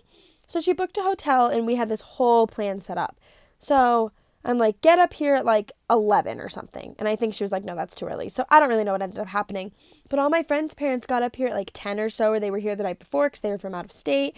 So 0.46 0.60
she 0.60 0.74
booked 0.74 0.98
a 0.98 1.02
hotel 1.02 1.46
and 1.46 1.66
we 1.66 1.76
had 1.76 1.88
this 1.88 2.02
whole 2.02 2.46
plan 2.46 2.78
set 2.78 2.98
up. 2.98 3.18
So 3.58 4.12
I'm 4.44 4.58
like, 4.58 4.80
get 4.80 4.98
up 4.98 5.14
here 5.14 5.34
at 5.34 5.46
like 5.46 5.72
11 5.88 6.40
or 6.40 6.48
something. 6.48 6.94
And 6.98 7.08
I 7.08 7.16
think 7.16 7.32
she 7.32 7.44
was 7.44 7.52
like, 7.52 7.64
no, 7.64 7.74
that's 7.74 7.94
too 7.94 8.06
early. 8.06 8.28
So 8.28 8.44
I 8.50 8.60
don't 8.60 8.68
really 8.68 8.84
know 8.84 8.92
what 8.92 9.02
ended 9.02 9.20
up 9.20 9.28
happening. 9.28 9.72
But 10.08 10.18
all 10.18 10.28
my 10.28 10.42
friends' 10.42 10.74
parents 10.74 11.06
got 11.06 11.22
up 11.22 11.36
here 11.36 11.48
at 11.48 11.54
like 11.54 11.70
10 11.72 11.98
or 11.98 12.10
so, 12.10 12.32
or 12.32 12.40
they 12.40 12.50
were 12.50 12.58
here 12.58 12.76
the 12.76 12.82
night 12.82 12.98
before 12.98 13.28
because 13.28 13.40
they 13.40 13.50
were 13.50 13.58
from 13.58 13.74
out 13.74 13.84
of 13.84 13.92
state. 13.92 14.36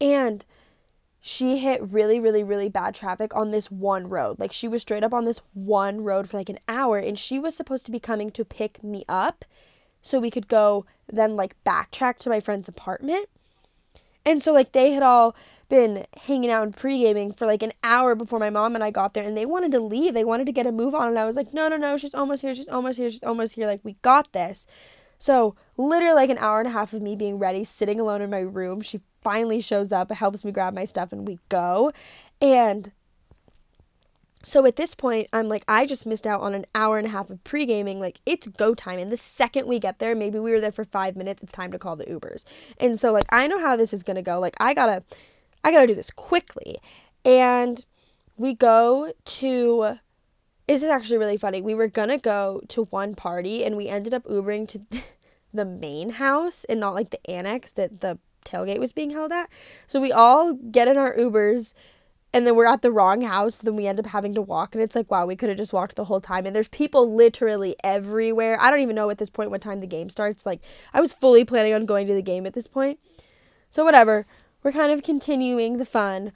And 0.00 0.44
she 1.20 1.58
hit 1.58 1.82
really, 1.82 2.18
really, 2.18 2.42
really 2.42 2.68
bad 2.68 2.94
traffic 2.94 3.34
on 3.36 3.50
this 3.50 3.70
one 3.70 4.08
road. 4.08 4.38
Like 4.38 4.52
she 4.52 4.66
was 4.66 4.82
straight 4.82 5.04
up 5.04 5.12
on 5.12 5.26
this 5.26 5.40
one 5.52 6.02
road 6.02 6.28
for 6.28 6.38
like 6.38 6.48
an 6.48 6.58
hour 6.66 6.98
and 6.98 7.18
she 7.18 7.38
was 7.38 7.54
supposed 7.54 7.84
to 7.86 7.92
be 7.92 8.00
coming 8.00 8.30
to 8.30 8.44
pick 8.44 8.82
me 8.82 9.04
up 9.08 9.44
so 10.00 10.18
we 10.18 10.30
could 10.30 10.48
go 10.48 10.86
then 11.12 11.36
like 11.36 11.62
backtrack 11.64 12.16
to 12.18 12.30
my 12.30 12.40
friend's 12.40 12.68
apartment. 12.68 13.28
And 14.24 14.42
so 14.42 14.52
like 14.52 14.72
they 14.72 14.92
had 14.92 15.02
all 15.02 15.36
been 15.68 16.06
hanging 16.26 16.50
out 16.50 16.64
and 16.64 16.76
pre-gaming 16.76 17.32
for 17.32 17.46
like 17.46 17.62
an 17.62 17.72
hour 17.84 18.14
before 18.14 18.38
my 18.38 18.50
mom 18.50 18.74
and 18.74 18.82
I 18.82 18.90
got 18.90 19.12
there 19.12 19.22
and 19.22 19.36
they 19.36 19.46
wanted 19.46 19.72
to 19.72 19.80
leave. 19.80 20.14
They 20.14 20.24
wanted 20.24 20.46
to 20.46 20.52
get 20.52 20.66
a 20.66 20.72
move 20.72 20.94
on 20.94 21.08
and 21.08 21.18
I 21.18 21.26
was 21.26 21.36
like, 21.36 21.52
"No, 21.52 21.68
no, 21.68 21.76
no, 21.76 21.96
she's 21.98 22.14
almost 22.14 22.42
here. 22.42 22.54
She's 22.54 22.68
almost 22.68 22.98
here. 22.98 23.10
She's 23.10 23.22
almost 23.22 23.54
here. 23.54 23.66
Like 23.66 23.80
we 23.82 23.96
got 24.02 24.32
this." 24.32 24.66
So, 25.20 25.54
literally 25.76 26.14
like 26.14 26.30
an 26.30 26.38
hour 26.38 26.58
and 26.58 26.68
a 26.68 26.72
half 26.72 26.92
of 26.94 27.02
me 27.02 27.14
being 27.14 27.38
ready, 27.38 27.62
sitting 27.62 28.00
alone 28.00 28.22
in 28.22 28.30
my 28.30 28.40
room. 28.40 28.80
She 28.80 29.00
finally 29.22 29.60
shows 29.60 29.92
up, 29.92 30.10
helps 30.10 30.44
me 30.44 30.50
grab 30.50 30.74
my 30.74 30.86
stuff, 30.86 31.12
and 31.12 31.28
we 31.28 31.38
go. 31.50 31.92
And 32.40 32.90
so 34.42 34.64
at 34.64 34.76
this 34.76 34.94
point, 34.94 35.28
I'm 35.32 35.46
like, 35.48 35.62
I 35.68 35.84
just 35.84 36.06
missed 36.06 36.26
out 36.26 36.40
on 36.40 36.54
an 36.54 36.64
hour 36.74 36.96
and 36.96 37.06
a 37.06 37.10
half 37.10 37.28
of 37.28 37.44
pre 37.44 37.66
gaming. 37.66 38.00
Like, 38.00 38.20
it's 38.24 38.46
go 38.46 38.74
time. 38.74 38.98
And 38.98 39.12
the 39.12 39.16
second 39.18 39.66
we 39.66 39.78
get 39.78 39.98
there, 39.98 40.14
maybe 40.14 40.38
we 40.38 40.50
were 40.50 40.60
there 40.60 40.72
for 40.72 40.84
five 40.84 41.16
minutes, 41.16 41.42
it's 41.42 41.52
time 41.52 41.70
to 41.72 41.78
call 41.78 41.96
the 41.96 42.06
Ubers. 42.06 42.44
And 42.78 42.98
so, 42.98 43.12
like, 43.12 43.26
I 43.28 43.46
know 43.46 43.60
how 43.60 43.76
this 43.76 43.92
is 43.92 44.02
gonna 44.02 44.22
go. 44.22 44.40
Like, 44.40 44.56
I 44.58 44.72
gotta, 44.72 45.02
I 45.62 45.70
gotta 45.70 45.86
do 45.86 45.94
this 45.94 46.10
quickly. 46.10 46.78
And 47.26 47.84
we 48.38 48.54
go 48.54 49.12
to, 49.22 49.98
this 50.74 50.82
is 50.82 50.88
actually 50.88 51.18
really 51.18 51.36
funny. 51.36 51.60
We 51.60 51.74
were 51.74 51.88
gonna 51.88 52.18
go 52.18 52.62
to 52.68 52.84
one 52.84 53.14
party 53.14 53.64
and 53.64 53.76
we 53.76 53.88
ended 53.88 54.14
up 54.14 54.24
Ubering 54.24 54.68
to 54.68 54.80
the 55.54 55.64
main 55.64 56.10
house 56.10 56.64
and 56.64 56.78
not 56.78 56.94
like 56.94 57.10
the 57.10 57.30
annex 57.30 57.72
that 57.72 58.00
the 58.00 58.18
tailgate 58.44 58.78
was 58.78 58.92
being 58.92 59.10
held 59.10 59.32
at. 59.32 59.48
So 59.86 60.00
we 60.00 60.12
all 60.12 60.54
get 60.54 60.88
in 60.88 60.96
our 60.96 61.16
Ubers 61.16 61.74
and 62.32 62.46
then 62.46 62.54
we're 62.54 62.66
at 62.66 62.82
the 62.82 62.92
wrong 62.92 63.22
house. 63.22 63.58
Then 63.58 63.74
we 63.74 63.88
end 63.88 63.98
up 63.98 64.06
having 64.06 64.34
to 64.34 64.42
walk. 64.42 64.74
And 64.74 64.82
it's 64.82 64.94
like, 64.94 65.10
wow, 65.10 65.26
we 65.26 65.34
could 65.34 65.48
have 65.48 65.58
just 65.58 65.72
walked 65.72 65.96
the 65.96 66.04
whole 66.04 66.20
time. 66.20 66.46
And 66.46 66.54
there's 66.54 66.68
people 66.68 67.12
literally 67.12 67.74
everywhere. 67.82 68.56
I 68.60 68.70
don't 68.70 68.80
even 68.80 68.94
know 68.94 69.10
at 69.10 69.18
this 69.18 69.30
point 69.30 69.50
what 69.50 69.60
time 69.60 69.80
the 69.80 69.86
game 69.86 70.08
starts. 70.08 70.46
Like, 70.46 70.60
I 70.94 71.00
was 71.00 71.12
fully 71.12 71.44
planning 71.44 71.74
on 71.74 71.86
going 71.86 72.06
to 72.06 72.14
the 72.14 72.22
game 72.22 72.46
at 72.46 72.52
this 72.52 72.68
point. 72.68 73.00
So, 73.68 73.84
whatever. 73.84 74.26
We're 74.62 74.72
kind 74.72 74.92
of 74.92 75.02
continuing 75.02 75.78
the 75.78 75.84
fun, 75.84 76.32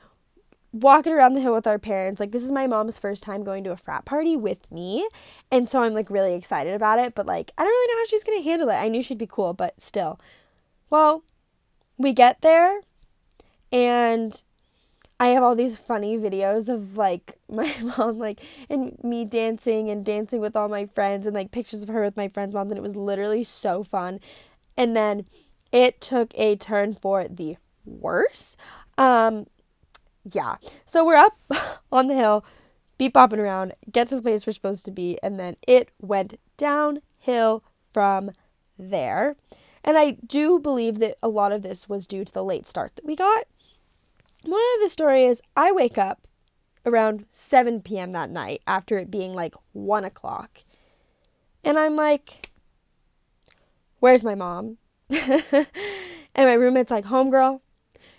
walking 0.74 1.12
around 1.12 1.34
the 1.34 1.40
hill 1.40 1.54
with 1.54 1.66
our 1.66 1.78
parents. 1.78 2.20
Like, 2.20 2.32
this 2.32 2.42
is 2.42 2.50
my 2.50 2.66
mom's 2.66 2.98
first 2.98 3.22
time 3.22 3.44
going 3.44 3.64
to 3.64 3.72
a 3.72 3.76
frat 3.76 4.04
party 4.04 4.37
with 4.37 4.70
me. 4.70 5.08
And 5.50 5.68
so 5.68 5.82
I'm 5.82 5.94
like 5.94 6.10
really 6.10 6.34
excited 6.34 6.74
about 6.74 6.98
it. 6.98 7.14
But, 7.14 7.26
like, 7.26 7.52
I 7.56 7.62
don't 7.62 7.70
really 7.70 7.94
know 7.94 8.00
how 8.00 8.06
she's 8.06 8.24
going 8.24 8.42
to 8.42 8.48
handle 8.48 8.68
it. 8.68 8.74
I 8.74 8.88
knew 8.88 9.02
she'd 9.02 9.18
be 9.18 9.26
cool, 9.26 9.52
but 9.52 9.80
still. 9.80 10.18
Well, 10.90 11.22
we 11.96 12.12
get 12.12 12.40
there 12.40 12.80
and 13.72 14.42
I 15.18 15.28
have 15.28 15.42
all 15.42 15.54
these 15.54 15.78
funny 15.78 16.18
videos 16.18 16.68
of 16.68 16.96
like 16.96 17.38
my 17.48 17.74
mom 17.96 18.18
like 18.18 18.40
and 18.68 18.98
me 19.02 19.24
dancing 19.24 19.88
and 19.88 20.04
dancing 20.04 20.40
with 20.40 20.56
all 20.56 20.68
my 20.68 20.87
friends 20.87 21.26
and 21.26 21.34
like 21.34 21.50
pictures 21.50 21.82
of 21.82 21.88
her 21.88 22.02
with 22.02 22.16
my 22.16 22.28
friends' 22.28 22.54
moms 22.54 22.70
and 22.70 22.78
it 22.78 22.82
was 22.82 22.96
literally 22.96 23.44
so 23.44 23.82
fun. 23.82 24.20
And 24.76 24.96
then 24.96 25.26
it 25.72 26.00
took 26.00 26.32
a 26.34 26.56
turn 26.56 26.94
for 26.94 27.26
the 27.28 27.56
worse. 27.84 28.56
Um 28.98 29.46
yeah. 30.30 30.56
So 30.87 31.04
we're 31.04 31.16
up 31.16 31.37
on 31.92 32.08
the 32.08 32.14
hill, 32.14 32.44
beat 32.98 33.14
bopping 33.14 33.38
around, 33.38 33.74
get 33.90 34.08
to 34.08 34.16
the 34.16 34.22
place 34.22 34.46
we're 34.46 34.52
supposed 34.52 34.84
to 34.87 34.90
be, 34.90 35.18
and 35.22 35.38
then 35.38 35.56
it 35.66 35.90
went 36.00 36.38
downhill 36.56 37.64
from 37.92 38.32
there. 38.78 39.37
And 39.82 39.98
I 39.98 40.12
do 40.26 40.58
believe 40.58 40.98
that 41.00 41.18
a 41.22 41.28
lot 41.28 41.52
of 41.52 41.62
this 41.62 41.88
was 41.88 42.06
due 42.06 42.24
to 42.24 42.32
the 42.32 42.44
late 42.44 42.66
start 42.66 42.96
that 42.96 43.04
we 43.04 43.14
got. 43.14 43.46
One 44.42 44.60
of 44.76 44.82
the 44.82 44.88
story 44.88 45.24
is 45.24 45.42
I 45.56 45.72
wake 45.72 45.98
up 45.98 46.26
around 46.87 47.26
7 47.30 47.80
p.m. 47.82 48.12
that 48.12 48.30
night 48.30 48.62
after 48.66 48.98
it 48.98 49.10
being 49.10 49.34
like 49.34 49.54
1 49.72 50.04
o'clock. 50.04 50.64
And 51.62 51.78
I'm 51.78 51.96
like, 51.96 52.50
where's 54.00 54.24
my 54.24 54.34
mom? 54.34 54.78
and 55.10 55.66
my 56.37 56.52
roommate's 56.52 56.90
like, 56.90 57.06
homegirl, 57.06 57.60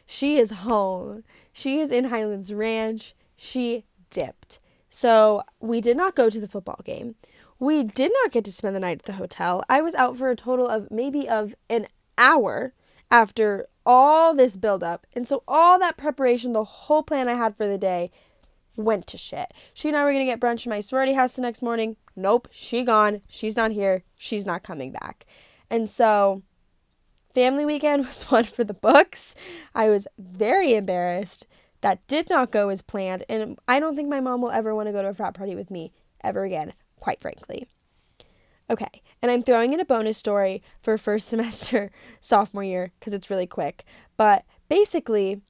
she 0.06 0.38
is 0.38 0.52
home. 0.52 1.24
She 1.56 1.80
is 1.80 1.90
in 1.90 2.06
Highlands 2.06 2.54
Ranch. 2.54 3.16
She 3.38 3.86
dipped. 4.10 4.60
So 4.90 5.42
we 5.62 5.80
did 5.80 5.96
not 5.96 6.14
go 6.14 6.30
to 6.30 6.40
the 6.40 6.50
football 6.50 6.82
game. 6.84 7.16
We 7.60 7.82
did 7.82 8.12
not 8.22 8.34
get 8.34 8.44
to 8.44 8.52
spend 8.52 8.76
the 8.76 8.82
night 8.82 9.00
at 9.00 9.06
the 9.06 9.14
hotel. 9.14 9.64
I 9.70 9.82
was 9.82 9.96
out 9.96 10.18
for 10.18 10.30
a 10.30 10.36
total 10.36 10.68
of 10.68 10.92
maybe 10.92 11.30
of 11.30 11.56
an 11.70 11.88
hour 12.18 12.74
after 13.10 13.68
all 13.86 14.36
this 14.36 14.58
buildup. 14.58 15.08
And 15.14 15.26
so 15.26 15.44
all 15.48 15.80
that 15.80 15.96
preparation, 15.96 16.52
the 16.52 16.66
whole 16.66 17.04
plan 17.04 17.30
I 17.30 17.36
had 17.36 17.56
for 17.56 17.68
the 17.68 17.78
day 17.78 18.12
went 18.76 19.08
to 19.08 19.18
shit. 19.18 19.54
She 19.74 19.88
and 19.88 19.96
I 19.96 20.04
were 20.04 20.12
gonna 20.12 20.26
get 20.26 20.42
brunch 20.42 20.66
in 20.66 20.70
my 20.72 20.82
sorority 20.82 21.14
house 21.14 21.38
the 21.38 21.42
next 21.42 21.62
morning. 21.62 21.96
Nope, 22.18 22.50
she 22.52 22.84
gone. 22.84 23.22
She's 23.30 23.56
not 23.56 23.72
here. 23.72 24.04
She's 24.18 24.46
not 24.46 24.62
coming 24.62 24.92
back. 24.92 25.26
And 25.70 25.90
so 25.90 26.44
family 27.36 27.66
weekend 27.66 28.06
was 28.08 28.24
one 28.24 28.46
for 28.46 28.64
the 28.64 28.74
books. 28.74 29.36
I 29.76 29.90
was 29.90 30.08
very 30.18 30.74
embarrassed. 30.74 31.46
That 31.82 32.08
did 32.08 32.32
not 32.32 32.52
go 32.52 32.70
as 32.70 32.82
planned, 32.82 33.24
and 33.30 33.60
I 33.68 33.80
don't 33.80 33.96
think 33.96 34.10
my 34.10 34.20
mom 34.20 34.42
will 34.42 34.50
ever 34.50 34.74
want 34.74 34.88
to 34.88 34.92
go 34.92 35.04
to 35.04 35.10
a 35.10 35.14
frat 35.14 35.36
party 35.36 35.54
with 35.54 35.70
me 35.70 35.92
ever 36.24 36.44
again 36.44 36.74
quite 37.06 37.22
frankly. 37.22 37.68
Okay, 38.68 39.04
and 39.22 39.32
I'm 39.32 39.44
throwing 39.44 39.74
in 39.74 39.80
a 39.80 39.86
bonus 39.86 40.18
story 40.18 40.64
for 40.82 40.98
first 40.98 41.28
semester 41.34 41.92
sophomore 42.20 42.64
year 42.64 42.92
because 43.00 43.14
it's 43.14 43.30
really 43.30 43.46
quick. 43.46 43.86
But 44.18 44.44
basically, 44.70 45.42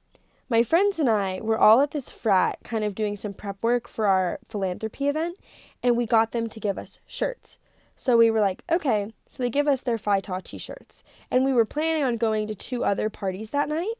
my 0.50 0.62
friends 0.62 0.98
and 0.98 1.08
I 1.08 1.40
were 1.40 1.56
all 1.56 1.80
at 1.80 1.92
this 1.92 2.10
frat 2.10 2.58
kind 2.62 2.84
of 2.84 2.94
doing 2.94 3.16
some 3.16 3.32
prep 3.32 3.56
work 3.62 3.88
for 3.88 4.06
our 4.06 4.38
philanthropy 4.50 5.08
event, 5.08 5.38
and 5.82 5.96
we 5.96 6.04
got 6.04 6.32
them 6.32 6.46
to 6.46 6.60
give 6.60 6.76
us 6.76 6.98
shirts. 7.06 7.58
So 7.96 8.16
we 8.16 8.30
were 8.30 8.40
like, 8.40 8.62
okay, 8.70 9.12
so 9.26 9.42
they 9.42 9.50
give 9.50 9.66
us 9.66 9.80
their 9.80 9.98
Phi 9.98 10.20
Tau 10.20 10.40
t 10.42 10.58
shirts. 10.58 11.02
And 11.30 11.44
we 11.44 11.52
were 11.52 11.64
planning 11.64 12.04
on 12.04 12.18
going 12.18 12.46
to 12.46 12.54
two 12.54 12.84
other 12.84 13.08
parties 13.08 13.50
that 13.50 13.68
night. 13.68 13.94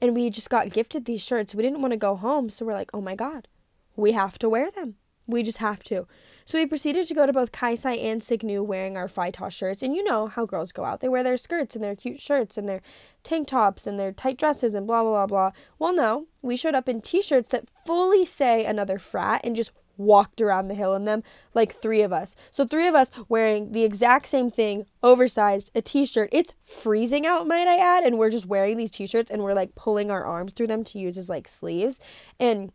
And 0.00 0.14
we 0.14 0.30
just 0.30 0.48
got 0.48 0.70
gifted 0.72 1.04
these 1.04 1.20
shirts. 1.20 1.54
We 1.54 1.62
didn't 1.62 1.82
want 1.82 1.92
to 1.92 1.98
go 1.98 2.16
home. 2.16 2.48
So 2.48 2.64
we're 2.64 2.72
like, 2.72 2.90
oh 2.94 3.00
my 3.00 3.14
God, 3.14 3.48
we 3.96 4.12
have 4.12 4.38
to 4.38 4.48
wear 4.48 4.70
them 4.70 4.94
We 5.26 5.42
just 5.42 5.58
have 5.58 5.82
to. 5.84 6.06
So 6.46 6.58
we 6.58 6.66
proceeded 6.66 7.06
to 7.06 7.14
go 7.14 7.26
to 7.26 7.32
both 7.32 7.52
Chi 7.52 7.74
Psi 7.74 7.92
and 7.94 8.22
Sig 8.22 8.42
Nu 8.42 8.62
wearing 8.62 8.96
our 8.96 9.08
Phi 9.08 9.30
Taus 9.30 9.54
shirts. 9.54 9.82
And 9.82 9.94
you 9.94 10.02
know 10.02 10.26
how 10.26 10.46
girls 10.46 10.72
go 10.72 10.84
out. 10.84 11.00
They 11.00 11.08
wear 11.08 11.22
their 11.22 11.36
skirts 11.36 11.76
and 11.76 11.84
their 11.84 11.94
cute 11.94 12.20
shirts 12.20 12.58
and 12.58 12.68
their 12.68 12.80
tank 13.22 13.48
tops 13.48 13.86
and 13.86 14.00
their 14.00 14.10
tight 14.10 14.38
dresses 14.38 14.74
and 14.74 14.86
blah, 14.86 15.02
blah, 15.02 15.12
blah, 15.12 15.26
blah. 15.26 15.50
Well, 15.78 15.94
no, 15.94 16.26
we 16.42 16.56
showed 16.56 16.74
up 16.74 16.88
in 16.88 17.00
t 17.00 17.22
shirts 17.22 17.50
that 17.50 17.68
fully 17.86 18.24
say 18.24 18.64
another 18.64 18.98
frat 18.98 19.42
and 19.44 19.54
just 19.54 19.70
walked 20.00 20.40
around 20.40 20.68
the 20.68 20.74
hill 20.74 20.94
in 20.94 21.04
them, 21.04 21.22
like 21.54 21.74
three 21.74 22.02
of 22.02 22.12
us. 22.12 22.34
So, 22.50 22.64
three 22.64 22.88
of 22.88 22.94
us 22.94 23.10
wearing 23.28 23.72
the 23.72 23.84
exact 23.84 24.26
same 24.26 24.50
thing, 24.50 24.86
oversized, 25.02 25.70
a 25.74 25.80
t 25.80 26.04
shirt. 26.04 26.30
It's 26.32 26.54
freezing 26.64 27.26
out, 27.26 27.46
might 27.46 27.68
I 27.68 27.76
add. 27.76 28.04
And 28.04 28.18
we're 28.18 28.30
just 28.30 28.46
wearing 28.46 28.76
these 28.76 28.90
t 28.90 29.06
shirts 29.06 29.30
and 29.30 29.42
we're 29.42 29.54
like 29.54 29.74
pulling 29.74 30.10
our 30.10 30.24
arms 30.24 30.52
through 30.52 30.68
them 30.68 30.82
to 30.84 30.98
use 30.98 31.16
as 31.18 31.28
like 31.28 31.46
sleeves. 31.46 32.00
And 32.38 32.72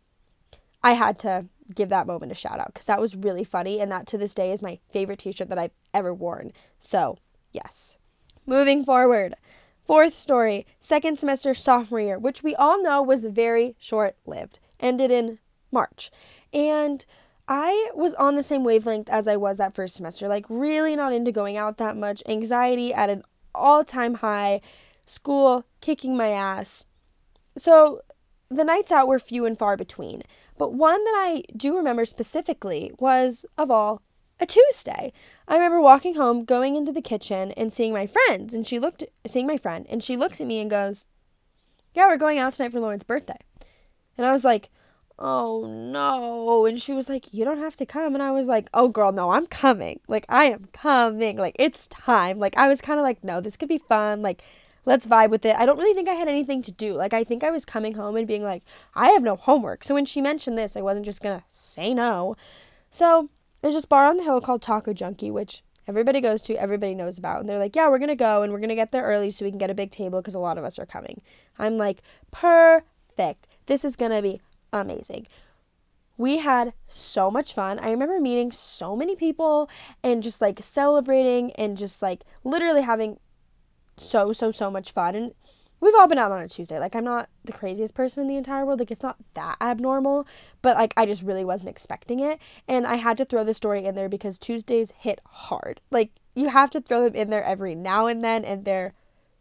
I 0.82 0.92
had 0.92 1.18
to 1.20 1.46
give 1.74 1.88
that 1.88 2.06
moment 2.06 2.32
a 2.32 2.36
shout 2.36 2.60
out 2.60 2.68
because 2.68 2.84
that 2.84 3.00
was 3.00 3.16
really 3.16 3.44
funny. 3.44 3.80
And 3.80 3.90
that 3.90 4.06
to 4.08 4.18
this 4.18 4.34
day 4.34 4.52
is 4.52 4.62
my 4.62 4.78
favorite 4.90 5.18
t 5.18 5.32
shirt 5.32 5.48
that 5.48 5.58
I've 5.58 5.74
ever 5.92 6.14
worn. 6.14 6.52
So, 6.78 7.18
yes. 7.52 7.98
Moving 8.46 8.84
forward. 8.84 9.34
Fourth 9.84 10.14
story, 10.14 10.66
second 10.80 11.20
semester 11.20 11.54
sophomore 11.54 12.00
year, 12.00 12.18
which 12.18 12.42
we 12.42 12.56
all 12.56 12.82
know 12.82 13.00
was 13.02 13.24
very 13.24 13.76
short 13.78 14.16
lived, 14.26 14.58
ended 14.80 15.12
in 15.12 15.38
March. 15.70 16.10
And 16.56 17.04
I 17.46 17.90
was 17.94 18.14
on 18.14 18.34
the 18.34 18.42
same 18.42 18.64
wavelength 18.64 19.10
as 19.10 19.28
I 19.28 19.36
was 19.36 19.58
that 19.58 19.74
first 19.74 19.94
semester, 19.94 20.26
like 20.26 20.46
really 20.48 20.96
not 20.96 21.12
into 21.12 21.30
going 21.30 21.56
out 21.58 21.76
that 21.76 21.96
much, 21.96 22.22
anxiety 22.26 22.94
at 22.94 23.10
an 23.10 23.22
all 23.54 23.84
time 23.84 24.14
high, 24.14 24.62
school 25.04 25.66
kicking 25.82 26.16
my 26.16 26.30
ass. 26.30 26.88
So 27.58 28.00
the 28.50 28.64
nights 28.64 28.90
out 28.90 29.06
were 29.06 29.18
few 29.18 29.44
and 29.44 29.58
far 29.58 29.76
between. 29.76 30.22
But 30.56 30.72
one 30.72 31.04
that 31.04 31.14
I 31.14 31.42
do 31.54 31.76
remember 31.76 32.06
specifically 32.06 32.90
was, 32.98 33.44
of 33.58 33.70
all, 33.70 34.00
a 34.40 34.46
Tuesday. 34.46 35.12
I 35.46 35.54
remember 35.54 35.80
walking 35.80 36.14
home, 36.14 36.44
going 36.44 36.74
into 36.74 36.92
the 36.92 37.02
kitchen, 37.02 37.52
and 37.52 37.70
seeing 37.70 37.92
my 37.92 38.06
friends, 38.06 38.54
and 38.54 38.66
she 38.66 38.78
looked, 38.78 39.04
seeing 39.26 39.46
my 39.46 39.58
friend, 39.58 39.86
and 39.90 40.02
she 40.02 40.16
looks 40.16 40.40
at 40.40 40.46
me 40.46 40.58
and 40.60 40.70
goes, 40.70 41.04
Yeah, 41.94 42.06
we're 42.06 42.16
going 42.16 42.38
out 42.38 42.54
tonight 42.54 42.72
for 42.72 42.80
Lauren's 42.80 43.04
birthday. 43.04 43.38
And 44.16 44.26
I 44.26 44.32
was 44.32 44.44
like, 44.44 44.70
oh 45.18 45.66
no. 45.66 46.66
And 46.66 46.80
she 46.80 46.92
was 46.92 47.08
like, 47.08 47.32
you 47.32 47.44
don't 47.44 47.58
have 47.58 47.76
to 47.76 47.86
come. 47.86 48.14
And 48.14 48.22
I 48.22 48.30
was 48.30 48.46
like, 48.46 48.68
oh 48.74 48.88
girl, 48.88 49.12
no, 49.12 49.30
I'm 49.30 49.46
coming. 49.46 50.00
Like, 50.08 50.26
I 50.28 50.44
am 50.46 50.68
coming. 50.72 51.36
Like, 51.36 51.56
it's 51.58 51.86
time. 51.88 52.38
Like, 52.38 52.56
I 52.56 52.68
was 52.68 52.80
kind 52.80 52.98
of 52.98 53.04
like, 53.04 53.22
no, 53.24 53.40
this 53.40 53.56
could 53.56 53.68
be 53.68 53.78
fun. 53.78 54.22
Like, 54.22 54.42
let's 54.84 55.06
vibe 55.06 55.30
with 55.30 55.44
it. 55.44 55.56
I 55.56 55.66
don't 55.66 55.78
really 55.78 55.94
think 55.94 56.08
I 56.08 56.14
had 56.14 56.28
anything 56.28 56.62
to 56.62 56.72
do. 56.72 56.94
Like, 56.94 57.12
I 57.12 57.24
think 57.24 57.44
I 57.44 57.50
was 57.50 57.64
coming 57.64 57.94
home 57.94 58.16
and 58.16 58.26
being 58.26 58.44
like, 58.44 58.62
I 58.94 59.10
have 59.10 59.22
no 59.22 59.36
homework. 59.36 59.84
So 59.84 59.94
when 59.94 60.06
she 60.06 60.20
mentioned 60.20 60.56
this, 60.56 60.76
I 60.76 60.80
wasn't 60.80 61.04
just 61.04 61.22
gonna 61.22 61.44
say 61.48 61.92
no. 61.92 62.36
So 62.90 63.28
there's 63.60 63.74
this 63.74 63.84
bar 63.84 64.06
on 64.06 64.16
the 64.16 64.22
hill 64.22 64.40
called 64.40 64.62
Taco 64.62 64.92
Junkie, 64.92 65.30
which 65.30 65.62
everybody 65.88 66.20
goes 66.20 66.40
to, 66.42 66.54
everybody 66.54 66.94
knows 66.94 67.18
about. 67.18 67.40
And 67.40 67.48
they're 67.48 67.58
like, 67.58 67.76
yeah, 67.76 67.88
we're 67.88 67.98
gonna 67.98 68.16
go 68.16 68.42
and 68.42 68.52
we're 68.52 68.60
gonna 68.60 68.74
get 68.74 68.92
there 68.92 69.04
early 69.04 69.30
so 69.30 69.44
we 69.44 69.50
can 69.50 69.58
get 69.58 69.70
a 69.70 69.74
big 69.74 69.90
table 69.90 70.20
because 70.20 70.34
a 70.34 70.40
lot 70.40 70.58
of 70.58 70.64
us 70.64 70.78
are 70.78 70.86
coming. 70.86 71.20
I'm 71.58 71.76
like, 71.76 72.02
perfect. 72.30 73.46
This 73.66 73.84
is 73.84 73.96
gonna 73.96 74.22
be 74.22 74.40
amazing. 74.80 75.26
We 76.18 76.38
had 76.38 76.72
so 76.88 77.30
much 77.30 77.52
fun. 77.52 77.78
I 77.78 77.90
remember 77.90 78.20
meeting 78.20 78.50
so 78.50 78.96
many 78.96 79.16
people 79.16 79.68
and 80.02 80.22
just 80.22 80.40
like 80.40 80.62
celebrating 80.62 81.52
and 81.52 81.76
just 81.76 82.00
like 82.00 82.24
literally 82.42 82.82
having 82.82 83.18
so, 83.98 84.32
so, 84.32 84.50
so 84.50 84.70
much 84.70 84.92
fun. 84.92 85.14
And 85.14 85.34
we've 85.80 85.94
all 85.94 86.08
been 86.08 86.18
out 86.18 86.32
on 86.32 86.42
a 86.42 86.48
Tuesday. 86.48 86.78
Like, 86.78 86.94
I'm 86.94 87.04
not 87.04 87.28
the 87.44 87.52
craziest 87.52 87.94
person 87.94 88.22
in 88.22 88.28
the 88.28 88.36
entire 88.36 88.64
world. 88.64 88.80
Like, 88.80 88.90
it's 88.90 89.02
not 89.02 89.16
that 89.34 89.56
abnormal, 89.60 90.26
but 90.62 90.76
like, 90.76 90.94
I 90.96 91.06
just 91.06 91.22
really 91.22 91.44
wasn't 91.44 91.70
expecting 91.70 92.20
it. 92.20 92.38
And 92.66 92.86
I 92.86 92.96
had 92.96 93.18
to 93.18 93.24
throw 93.24 93.44
the 93.44 93.54
story 93.54 93.84
in 93.84 93.94
there 93.94 94.08
because 94.08 94.38
Tuesdays 94.38 94.92
hit 94.98 95.20
hard. 95.26 95.80
Like, 95.90 96.12
you 96.34 96.48
have 96.48 96.70
to 96.70 96.80
throw 96.80 97.04
them 97.04 97.14
in 97.14 97.30
there 97.30 97.44
every 97.44 97.74
now 97.74 98.06
and 98.06 98.24
then, 98.24 98.44
and 98.44 98.64
they're 98.64 98.94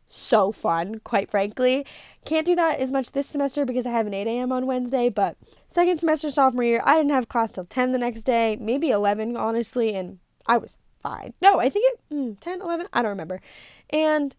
so 0.08 0.52
fun, 0.52 1.00
quite 1.00 1.30
frankly. 1.30 1.86
Can't 2.26 2.46
do 2.46 2.56
that 2.56 2.80
as 2.80 2.92
much 2.92 3.12
this 3.12 3.28
semester 3.28 3.66
because 3.66 3.86
I 3.86 3.92
have 3.92 4.08
an 4.08 4.14
8 4.14 4.28
a.m. 4.28 4.52
on 4.52 4.66
Wednesday, 4.66 5.10
but 5.10 5.38
second 5.68 6.00
semester 6.00 6.32
sophomore 6.32 6.64
year, 6.64 6.82
I 6.84 6.98
didn't 6.98 7.12
have 7.12 7.28
class 7.28 7.54
till 7.54 7.66
10 7.66 7.92
the 7.92 7.98
next 7.98 8.24
day, 8.24 8.58
maybe 8.60 8.90
11, 8.90 9.36
honestly, 9.38 9.94
and 9.96 10.20
I 10.48 10.58
was 10.58 10.78
fine. 11.02 11.34
No, 11.42 11.60
I 11.60 11.70
think 11.70 11.94
it, 11.94 12.14
mm, 12.14 12.40
10, 12.40 12.62
11, 12.62 12.88
I 12.94 13.02
don't 13.02 13.10
remember. 13.10 13.42
And 13.90 14.36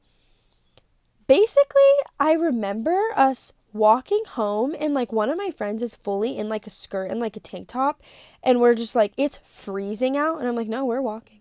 basically, 1.27 1.83
I 2.19 2.33
remember 2.33 2.99
us 3.15 3.53
walking 3.73 4.23
home 4.27 4.75
and 4.79 4.95
like 4.95 5.13
one 5.13 5.29
of 5.29 5.37
my 5.37 5.51
friends 5.51 5.83
is 5.83 5.95
fully 5.95 6.37
in 6.37 6.49
like 6.49 6.67
a 6.67 6.71
skirt 6.71 7.11
and 7.11 7.21
like 7.21 7.37
a 7.37 7.41
tank 7.41 7.69
top 7.69 8.01
and 8.43 8.59
we're 8.59 8.75
just 8.75 8.95
like 8.95 9.13
it's 9.19 9.39
freezing 9.45 10.17
out 10.17 10.39
and 10.39 10.49
I'm 10.49 10.57
like 10.57 10.67
no 10.67 10.85
we're 10.87 11.03
walking 11.03 11.36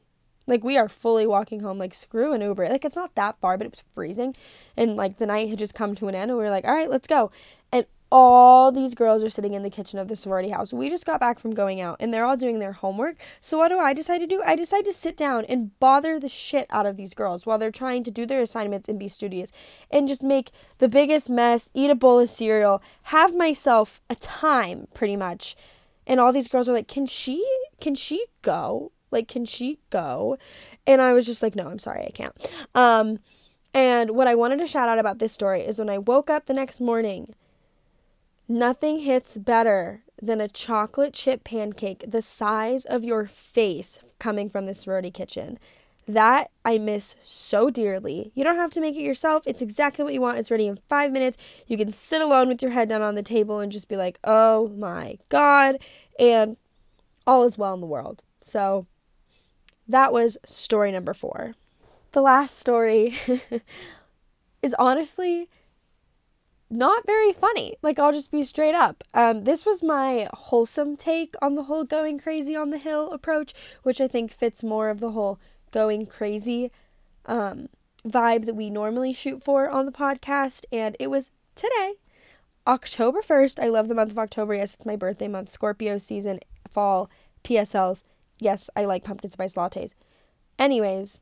like 0.47 0.63
we 0.63 0.77
are 0.77 0.89
fully 0.89 1.25
walking 1.25 1.62
home, 1.62 1.77
like 1.77 1.93
screw 1.93 2.34
an 2.34 2.41
Uber. 2.41 2.69
Like 2.69 2.86
it's 2.86 2.95
not 2.95 3.15
that 3.15 3.39
far, 3.39 3.58
but 3.58 3.65
it 3.65 3.71
was 3.71 3.84
freezing. 3.93 4.36
And 4.77 4.95
like 4.95 5.17
the 5.17 5.25
night 5.25 5.49
had 5.49 5.60
just 5.60 5.73
come 5.73 5.95
to 5.95 6.08
an 6.08 6.15
end 6.15 6.31
and 6.31 6.38
we 6.38 6.43
were 6.43 6.49
like, 6.49 6.65
all 6.65 6.73
right, 6.73 6.89
let's 6.89 7.08
go. 7.08 7.31
And 7.71 7.86
all 8.12 8.71
these 8.71 8.93
girls 8.93 9.23
are 9.23 9.29
sitting 9.29 9.55
in 9.55 9.63
the 9.63 9.69
kitchen 9.69 9.97
of 9.97 10.08
the 10.08 10.15
sorority 10.15 10.49
house. 10.49 10.71
We 10.71 10.89
just 10.89 11.05
got 11.05 11.19
back 11.19 11.39
from 11.39 11.55
going 11.55 11.81
out 11.81 11.97
and 11.99 12.13
they're 12.13 12.25
all 12.25 12.38
doing 12.38 12.60
their 12.60 12.73
homework. 12.73 13.17
So 13.41 13.58
what 13.58 13.69
do 13.69 13.79
I 13.79 13.93
decide 13.93 14.19
to 14.19 14.27
do? 14.27 14.43
I 14.45 14.55
decide 14.55 14.86
to 14.86 14.93
sit 14.93 15.17
down 15.17 15.45
and 15.45 15.77
bother 15.79 16.19
the 16.19 16.27
shit 16.27 16.67
out 16.69 16.86
of 16.86 16.97
these 16.97 17.13
girls 17.13 17.45
while 17.45 17.58
they're 17.58 17.71
trying 17.71 18.03
to 18.03 18.12
do 18.12 18.25
their 18.25 18.41
assignments 18.41 18.88
and 18.88 18.99
be 18.99 19.08
studious 19.08 19.51
and 19.89 20.08
just 20.08 20.21
make 20.21 20.51
the 20.77 20.88
biggest 20.88 21.29
mess, 21.29 21.71
eat 21.73 21.89
a 21.89 21.95
bowl 21.95 22.19
of 22.19 22.29
cereal, 22.29 22.81
have 23.03 23.36
myself 23.36 23.99
a 24.10 24.15
time 24.15 24.88
pretty 24.93 25.15
much. 25.15 25.55
And 26.08 26.19
all 26.19 26.31
these 26.31 26.47
girls 26.47 26.69
are 26.69 26.73
like, 26.73 26.88
"Can 26.88 27.08
she 27.08 27.43
can 27.81 27.95
she 27.95 28.27
go?" 28.43 28.91
Like, 29.12 29.28
can 29.28 29.46
she 29.46 29.80
go? 29.89 30.38
And 30.88 31.02
I 31.02 31.13
was 31.13 31.26
just 31.26 31.41
like, 31.41 31.56
no, 31.56 31.68
I'm 31.68 31.80
sorry, 31.80 32.06
I 32.06 32.12
can't. 32.12 32.36
Um, 32.74 33.20
and 33.74 34.12
what 34.12 34.28
I 34.28 34.36
wanted 34.36 34.60
to 34.60 34.68
shout 34.68 34.89
out 34.89 35.00
about 35.00 35.20
this 35.20 35.34
story 35.34 35.62
is 35.62 35.80
when 35.80 35.89
I 35.89 35.98
woke 35.98 36.30
up 36.30 36.46
the 36.46 36.54
next 36.54 36.80
morning, 36.80 37.36
nothing 38.48 39.00
hits 39.00 39.38
better 39.38 40.04
than 40.22 40.39
a 40.39 40.48
chocolate 40.48 41.13
chip 41.13 41.44
pancake 41.44 42.04
the 42.08 42.22
size 42.22 42.86
of 42.86 43.04
your 43.04 43.26
face 43.26 44.00
coming 44.20 44.50
from 44.50 44.65
the 44.65 44.74
sorority 44.74 45.12
kitchen. 45.12 45.60
That 46.08 46.52
I 46.63 46.78
miss 46.78 47.15
so 47.24 47.72
dearly. 47.72 48.32
You 48.36 48.44
don't 48.44 48.58
have 48.58 48.70
to 48.72 48.80
make 48.80 48.96
it 48.96 49.02
yourself. 49.02 49.44
It's 49.48 49.62
exactly 49.62 50.04
what 50.04 50.13
you 50.13 50.22
want. 50.22 50.38
It's 50.38 50.52
ready 50.52 50.68
in 50.68 50.78
five 50.88 51.12
minutes. 51.12 51.36
You 51.65 51.78
can 51.78 51.91
sit 51.91 52.22
alone 52.22 52.48
with 52.48 52.62
your 52.62 52.72
head 52.72 52.89
down 52.89 53.02
on 53.02 53.15
the 53.15 53.24
table 53.24 53.60
and 53.60 53.72
just 53.72 53.88
be 53.88 53.98
like, 53.98 54.20
oh 54.24 54.70
my 54.70 55.18
God. 55.30 55.80
And 56.20 56.58
all 57.26 57.44
is 57.44 57.58
well 57.58 57.74
in 57.74 57.82
the 57.82 57.88
world. 57.88 58.22
So 58.44 58.86
that 59.88 60.12
was 60.12 60.38
story 60.45 60.91
number 60.91 61.13
four. 61.13 61.56
The 62.12 62.21
last 62.21 62.58
story 62.58 63.17
is 64.62 64.76
honestly 64.80 65.50
not 66.69 67.06
very 67.06 67.32
funny. 67.32 67.76
Like, 67.82 68.00
I'll 68.00 68.12
just 68.12 68.32
be 68.32 68.43
straight 68.43 68.76
up. 68.76 69.04
Um, 69.13 69.43
this 69.43 69.65
was 69.65 69.84
my 69.84 70.28
wholesome 70.34 70.98
take 70.98 71.36
on 71.41 71.56
the 71.56 71.63
whole 71.63 71.84
going 71.84 72.19
crazy 72.19 72.56
on 72.56 72.69
the 72.69 72.78
hill 72.78 73.12
approach, 73.12 73.54
which 73.84 74.02
I 74.02 74.08
think 74.08 74.32
fits 74.32 74.63
more 74.63 74.89
of 74.89 75.00
the 75.00 75.12
whole 75.12 75.39
going 75.71 76.06
crazy 76.06 76.71
um, 77.26 77.69
vibe 78.08 78.45
that 78.45 78.56
we 78.56 78.69
normally 78.69 79.13
shoot 79.13 79.43
for 79.43 79.69
on 79.69 79.86
the 79.86 79.91
podcast. 79.91 80.65
And 80.71 80.95
it 81.00 81.08
was 81.08 81.32
today, 81.56 81.95
October 82.65 83.21
1st. 83.21 83.62
I 83.62 83.67
love 83.67 83.88
the 83.88 83.95
month 83.95 84.12
of 84.12 84.19
October. 84.19 84.56
Yes, 84.56 84.74
it's 84.74 84.86
my 84.86 84.95
birthday 84.95 85.28
month, 85.28 85.52
Scorpio 85.52 85.98
season, 85.98 86.39
fall, 86.71 87.10
PSLs. 87.43 88.04
Yes, 88.39 88.69
I 88.76 88.86
like 88.86 89.04
pumpkin 89.04 89.30
spice 89.30 89.56
lattes. 89.56 89.93
Anyways, 90.60 91.21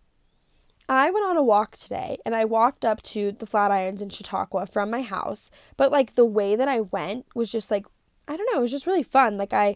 I 0.90 1.12
went 1.12 1.26
on 1.26 1.38
a 1.38 1.44
walk 1.44 1.76
today 1.76 2.18
and 2.26 2.36
I 2.36 2.46
walked 2.46 2.84
up 2.84 3.02
to 3.04 3.32
the 3.32 3.46
Flatirons 3.46 4.02
in 4.02 4.10
Chautauqua 4.10 4.66
from 4.66 4.90
my 4.90 5.02
house. 5.02 5.50
But 5.78 5.92
like 5.92 6.16
the 6.16 6.26
way 6.26 6.56
that 6.56 6.68
I 6.68 6.82
went 6.82 7.26
was 7.36 7.52
just 7.52 7.72
like, 7.72 7.86
I 8.28 8.36
don't 8.36 8.50
know, 8.52 8.60
it 8.60 8.64
was 8.64 8.72
just 8.72 8.88
really 8.88 9.04
fun. 9.04 9.38
Like 9.38 9.54
I 9.54 9.76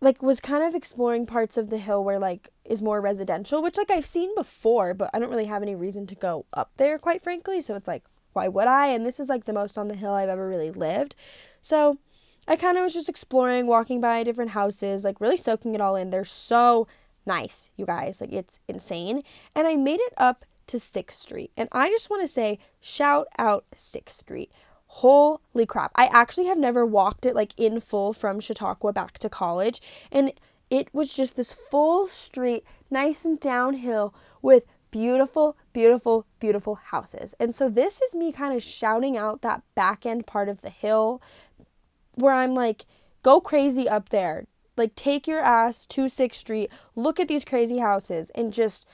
like 0.00 0.20
was 0.20 0.40
kind 0.40 0.64
of 0.64 0.74
exploring 0.74 1.26
parts 1.26 1.56
of 1.56 1.70
the 1.70 1.78
hill 1.78 2.02
where 2.02 2.18
like 2.18 2.50
is 2.64 2.82
more 2.82 3.00
residential, 3.00 3.62
which 3.62 3.76
like 3.76 3.90
I've 3.90 4.06
seen 4.06 4.34
before, 4.34 4.94
but 4.94 5.10
I 5.12 5.18
don't 5.18 5.30
really 5.30 5.44
have 5.46 5.62
any 5.62 5.74
reason 5.74 6.06
to 6.08 6.14
go 6.14 6.46
up 6.52 6.72
there 6.76 6.98
quite 6.98 7.22
frankly. 7.22 7.60
So 7.60 7.76
it's 7.76 7.88
like, 7.88 8.04
why 8.32 8.48
would 8.48 8.66
I? 8.66 8.88
And 8.88 9.06
this 9.06 9.20
is 9.20 9.28
like 9.28 9.44
the 9.44 9.52
most 9.52 9.76
on 9.76 9.88
the 9.88 9.94
hill 9.94 10.12
I've 10.12 10.28
ever 10.28 10.48
really 10.48 10.70
lived. 10.70 11.14
So 11.60 11.98
I 12.46 12.56
kind 12.56 12.76
of 12.76 12.82
was 12.82 12.94
just 12.94 13.08
exploring, 13.08 13.66
walking 13.66 14.00
by 14.00 14.22
different 14.24 14.50
houses, 14.52 15.04
like 15.04 15.20
really 15.20 15.36
soaking 15.36 15.74
it 15.74 15.80
all 15.80 15.96
in. 15.96 16.10
They're 16.10 16.24
so 16.24 16.88
nice, 17.24 17.70
you 17.76 17.86
guys. 17.86 18.20
Like 18.20 18.32
it's 18.32 18.60
insane. 18.68 19.22
And 19.54 19.66
I 19.66 19.76
made 19.76 20.00
it 20.00 20.12
up 20.16 20.44
to 20.68 20.76
6th 20.76 21.12
Street. 21.12 21.52
And 21.56 21.68
I 21.72 21.88
just 21.88 22.10
want 22.10 22.22
to 22.22 22.28
say 22.28 22.58
shout 22.80 23.28
out 23.38 23.64
6th 23.74 24.10
Street. 24.10 24.50
Holy 24.86 25.66
crap. 25.66 25.92
I 25.94 26.06
actually 26.06 26.46
have 26.46 26.58
never 26.58 26.84
walked 26.84 27.24
it 27.24 27.34
like 27.34 27.52
in 27.56 27.80
full 27.80 28.12
from 28.12 28.40
Chautauqua 28.40 28.92
back 28.92 29.18
to 29.18 29.28
college. 29.28 29.80
And 30.10 30.32
it 30.68 30.88
was 30.92 31.12
just 31.12 31.36
this 31.36 31.52
full 31.52 32.08
street, 32.08 32.64
nice 32.90 33.24
and 33.24 33.38
downhill 33.38 34.14
with 34.40 34.64
beautiful, 34.90 35.56
beautiful, 35.72 36.26
beautiful 36.38 36.76
houses. 36.76 37.34
And 37.40 37.54
so 37.54 37.68
this 37.68 38.00
is 38.02 38.14
me 38.14 38.32
kind 38.32 38.54
of 38.54 38.62
shouting 38.62 39.16
out 39.16 39.42
that 39.42 39.62
back 39.74 40.04
end 40.06 40.26
part 40.26 40.48
of 40.48 40.60
the 40.60 40.70
hill 40.70 41.20
where 42.14 42.34
I'm 42.34 42.54
like, 42.54 42.84
go 43.22 43.40
crazy 43.40 43.88
up 43.88 44.08
there. 44.10 44.46
Like, 44.76 44.94
take 44.94 45.26
your 45.26 45.40
ass 45.40 45.86
to 45.86 46.06
6th 46.06 46.34
Street, 46.34 46.70
look 46.96 47.20
at 47.20 47.28
these 47.28 47.44
crazy 47.44 47.78
houses, 47.78 48.30
and 48.34 48.52
just 48.52 48.86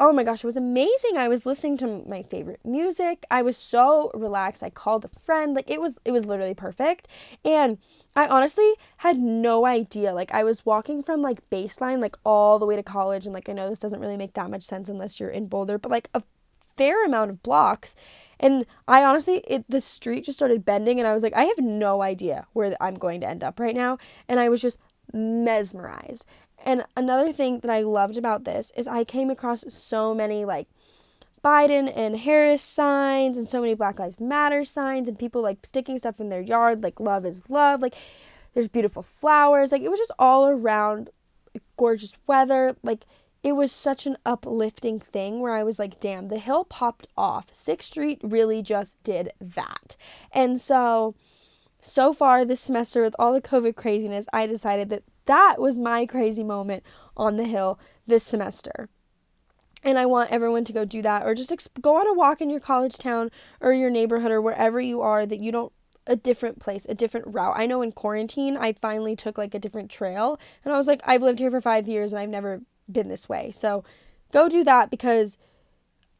oh 0.00 0.12
my 0.14 0.24
gosh, 0.24 0.42
it 0.42 0.46
was 0.46 0.56
amazing. 0.56 1.18
I 1.18 1.28
was 1.28 1.44
listening 1.44 1.76
to 1.78 2.02
my 2.08 2.22
favorite 2.22 2.60
music. 2.64 3.26
I 3.30 3.42
was 3.42 3.56
so 3.56 4.10
relaxed. 4.14 4.62
I 4.62 4.70
called 4.70 5.04
a 5.04 5.08
friend. 5.08 5.54
Like 5.54 5.70
it 5.70 5.80
was 5.80 5.98
it 6.06 6.10
was 6.10 6.24
literally 6.24 6.54
perfect. 6.54 7.06
And 7.44 7.76
I 8.16 8.26
honestly 8.26 8.72
had 8.98 9.18
no 9.18 9.66
idea. 9.66 10.14
Like 10.14 10.32
I 10.32 10.42
was 10.42 10.64
walking 10.64 11.02
from 11.02 11.20
like 11.20 11.48
baseline 11.50 12.00
like 12.00 12.16
all 12.24 12.58
the 12.58 12.64
way 12.64 12.76
to 12.76 12.82
college 12.82 13.26
and 13.26 13.34
like 13.34 13.48
I 13.50 13.52
know 13.52 13.68
this 13.68 13.78
doesn't 13.78 14.00
really 14.00 14.16
make 14.16 14.32
that 14.32 14.50
much 14.50 14.62
sense 14.62 14.88
unless 14.88 15.20
you're 15.20 15.28
in 15.28 15.46
Boulder, 15.46 15.76
but 15.76 15.90
like 15.90 16.08
a 16.14 16.22
fair 16.78 17.04
amount 17.04 17.30
of 17.30 17.42
blocks. 17.42 17.94
And 18.40 18.66
I 18.88 19.04
honestly, 19.04 19.44
it 19.46 19.64
the 19.68 19.80
street 19.80 20.24
just 20.24 20.38
started 20.38 20.64
bending, 20.64 20.98
and 20.98 21.06
I 21.06 21.12
was 21.12 21.22
like, 21.22 21.34
I 21.34 21.44
have 21.44 21.58
no 21.58 22.02
idea 22.02 22.46
where 22.54 22.74
I'm 22.80 22.96
going 22.96 23.20
to 23.20 23.28
end 23.28 23.44
up 23.44 23.60
right 23.60 23.76
now. 23.76 23.98
And 24.26 24.40
I 24.40 24.48
was 24.48 24.62
just 24.62 24.78
mesmerized. 25.12 26.24
And 26.64 26.84
another 26.96 27.32
thing 27.32 27.60
that 27.60 27.70
I 27.70 27.82
loved 27.82 28.16
about 28.16 28.44
this 28.44 28.72
is 28.76 28.88
I 28.88 29.04
came 29.04 29.30
across 29.30 29.64
so 29.68 30.14
many 30.14 30.44
like 30.44 30.68
Biden 31.44 31.92
and 31.94 32.18
Harris 32.18 32.62
signs 32.62 33.38
and 33.38 33.48
so 33.48 33.60
many 33.60 33.74
Black 33.74 33.98
Lives 33.98 34.20
Matter 34.20 34.64
signs 34.64 35.08
and 35.08 35.18
people 35.18 35.42
like 35.42 35.64
sticking 35.64 35.98
stuff 35.98 36.20
in 36.20 36.28
their 36.28 36.40
yard 36.40 36.82
like 36.82 37.00
love 37.00 37.24
is 37.24 37.42
love 37.48 37.80
like 37.80 37.94
there's 38.52 38.68
beautiful 38.68 39.02
flowers 39.02 39.72
like 39.72 39.82
it 39.82 39.90
was 39.90 39.98
just 39.98 40.10
all 40.18 40.46
around 40.48 41.08
gorgeous 41.76 42.12
weather 42.26 42.76
like 42.82 43.06
it 43.42 43.52
was 43.52 43.72
such 43.72 44.06
an 44.06 44.16
uplifting 44.26 45.00
thing 45.00 45.40
where 45.40 45.54
I 45.54 45.62
was 45.62 45.78
like 45.78 46.00
damn 46.00 46.28
the 46.28 46.38
hill 46.38 46.64
popped 46.64 47.08
off 47.16 47.52
6th 47.52 47.82
Street 47.82 48.20
really 48.22 48.62
just 48.62 49.02
did 49.02 49.32
that 49.40 49.96
and 50.32 50.60
so 50.60 51.14
so 51.82 52.12
far 52.12 52.44
this 52.44 52.60
semester 52.60 53.02
with 53.02 53.16
all 53.18 53.32
the 53.32 53.40
covid 53.40 53.74
craziness 53.74 54.26
I 54.32 54.46
decided 54.46 54.90
that 54.90 55.04
that 55.30 55.60
was 55.60 55.78
my 55.78 56.06
crazy 56.06 56.42
moment 56.42 56.82
on 57.16 57.36
the 57.36 57.44
hill 57.44 57.78
this 58.04 58.24
semester. 58.24 58.88
And 59.84 59.96
I 59.96 60.04
want 60.04 60.32
everyone 60.32 60.64
to 60.64 60.72
go 60.72 60.84
do 60.84 61.02
that 61.02 61.24
or 61.24 61.36
just 61.36 61.68
go 61.80 62.00
on 62.00 62.08
a 62.08 62.14
walk 62.14 62.40
in 62.40 62.50
your 62.50 62.58
college 62.58 62.98
town 62.98 63.30
or 63.60 63.72
your 63.72 63.90
neighborhood 63.90 64.32
or 64.32 64.42
wherever 64.42 64.80
you 64.80 65.00
are 65.00 65.24
that 65.24 65.38
you 65.38 65.52
don't 65.52 65.72
a 66.04 66.16
different 66.16 66.58
place, 66.58 66.84
a 66.88 66.94
different 66.94 67.32
route. 67.32 67.54
I 67.56 67.66
know 67.66 67.80
in 67.80 67.92
quarantine, 67.92 68.56
I 68.56 68.72
finally 68.72 69.14
took 69.14 69.38
like 69.38 69.54
a 69.54 69.60
different 69.60 69.88
trail 69.88 70.40
and 70.64 70.74
I 70.74 70.76
was 70.76 70.88
like, 70.88 71.00
I've 71.04 71.22
lived 71.22 71.38
here 71.38 71.50
for 71.50 71.60
five 71.60 71.86
years 71.86 72.12
and 72.12 72.18
I've 72.18 72.28
never 72.28 72.62
been 72.92 73.08
this 73.08 73.28
way. 73.28 73.50
So 73.50 73.84
go 74.32 74.48
do 74.48 74.64
that 74.64 74.90
because 74.90 75.38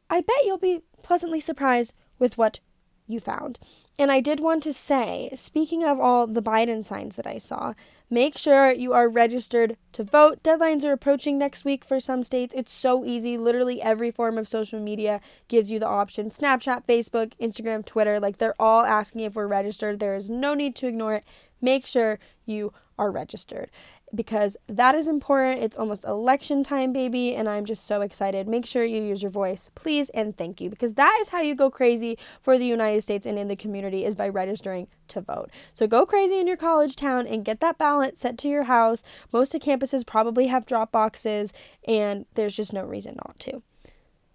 I 0.09 0.21
bet 0.21 0.45
you'll 0.45 0.57
be 0.57 0.81
pleasantly 1.03 1.39
surprised 1.39 1.93
with 2.19 2.37
what 2.37 2.59
you 3.07 3.19
found. 3.19 3.59
And 3.99 4.11
I 4.11 4.19
did 4.19 4.39
want 4.39 4.63
to 4.63 4.73
say, 4.73 5.29
speaking 5.35 5.83
of 5.83 5.99
all 5.99 6.25
the 6.25 6.41
Biden 6.41 6.83
signs 6.83 7.15
that 7.17 7.27
I 7.27 7.37
saw, 7.37 7.73
make 8.09 8.37
sure 8.37 8.71
you 8.71 8.93
are 8.93 9.07
registered 9.07 9.77
to 9.91 10.03
vote. 10.03 10.41
Deadlines 10.43 10.83
are 10.83 10.93
approaching 10.93 11.37
next 11.37 11.65
week 11.65 11.85
for 11.85 11.99
some 11.99 12.23
states. 12.23 12.55
It's 12.57 12.71
so 12.71 13.05
easy. 13.05 13.37
Literally 13.37 13.81
every 13.81 14.09
form 14.09 14.37
of 14.37 14.47
social 14.47 14.79
media 14.79 15.21
gives 15.47 15.69
you 15.69 15.77
the 15.77 15.87
option 15.87 16.29
Snapchat, 16.29 16.87
Facebook, 16.87 17.33
Instagram, 17.39 17.85
Twitter. 17.85 18.19
Like 18.19 18.37
they're 18.37 18.59
all 18.59 18.81
asking 18.81 19.21
if 19.21 19.35
we're 19.35 19.45
registered. 19.45 19.99
There 19.99 20.15
is 20.15 20.29
no 20.29 20.53
need 20.53 20.75
to 20.77 20.87
ignore 20.87 21.15
it. 21.15 21.23
Make 21.61 21.85
sure 21.85 22.17
you 22.45 22.73
are 22.97 23.11
registered 23.11 23.69
because 24.13 24.57
that 24.67 24.95
is 24.95 25.07
important. 25.07 25.63
It's 25.63 25.77
almost 25.77 26.05
election 26.05 26.63
time, 26.63 26.93
baby, 26.93 27.35
and 27.35 27.47
I'm 27.47 27.65
just 27.65 27.85
so 27.85 28.01
excited. 28.01 28.47
Make 28.47 28.65
sure 28.65 28.83
you 28.83 29.01
use 29.01 29.21
your 29.21 29.31
voice, 29.31 29.69
please, 29.75 30.09
and 30.09 30.37
thank 30.37 30.61
you 30.61 30.69
because 30.69 30.93
that 30.93 31.17
is 31.21 31.29
how 31.29 31.41
you 31.41 31.55
go 31.55 31.69
crazy 31.69 32.17
for 32.41 32.57
the 32.57 32.65
United 32.65 33.01
States 33.01 33.25
and 33.25 33.37
in 33.37 33.47
the 33.47 33.55
community 33.55 34.05
is 34.05 34.15
by 34.15 34.27
registering 34.27 34.87
to 35.09 35.21
vote. 35.21 35.49
So 35.73 35.87
go 35.87 36.05
crazy 36.05 36.39
in 36.39 36.47
your 36.47 36.57
college 36.57 36.95
town 36.95 37.27
and 37.27 37.45
get 37.45 37.59
that 37.59 37.77
ballot 37.77 38.17
set 38.17 38.37
to 38.39 38.49
your 38.49 38.63
house. 38.63 39.03
Most 39.31 39.55
of 39.55 39.61
campuses 39.61 40.05
probably 40.05 40.47
have 40.47 40.65
drop 40.65 40.91
boxes, 40.91 41.53
and 41.87 42.25
there's 42.35 42.55
just 42.55 42.73
no 42.73 42.83
reason 42.83 43.17
not 43.25 43.39
to. 43.39 43.61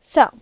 So, 0.01 0.41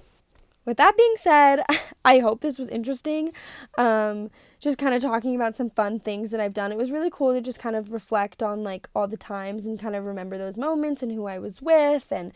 with 0.65 0.77
that 0.77 0.97
being 0.97 1.15
said, 1.17 1.61
I 2.05 2.19
hope 2.19 2.41
this 2.41 2.59
was 2.59 2.69
interesting. 2.69 3.33
Um, 3.77 4.31
just 4.61 4.79
kind 4.79 4.95
of 4.95 5.03
talking 5.03 5.35
about 5.37 5.57
some 5.57 5.71
fun 5.71 6.01
things 6.01 6.31
that 6.31 6.41
I've 6.41 6.55
done. 6.55 6.73
It 6.73 6.79
was 6.79 6.91
really 6.91 7.11
cool 7.11 7.35
to 7.35 7.41
just 7.41 7.59
kind 7.59 7.77
of 7.77 7.93
reflect 7.93 8.43
on 8.43 8.65
like 8.65 8.89
all 8.95 9.07
the 9.07 9.17
times 9.17 9.67
and 9.67 9.79
kind 9.79 9.95
of 9.95 10.05
remember 10.05 10.39
those 10.39 10.57
moments 10.57 11.03
and 11.03 11.13
who 11.13 11.27
I 11.27 11.39
was 11.39 11.61
with 11.61 12.11
and 12.11 12.33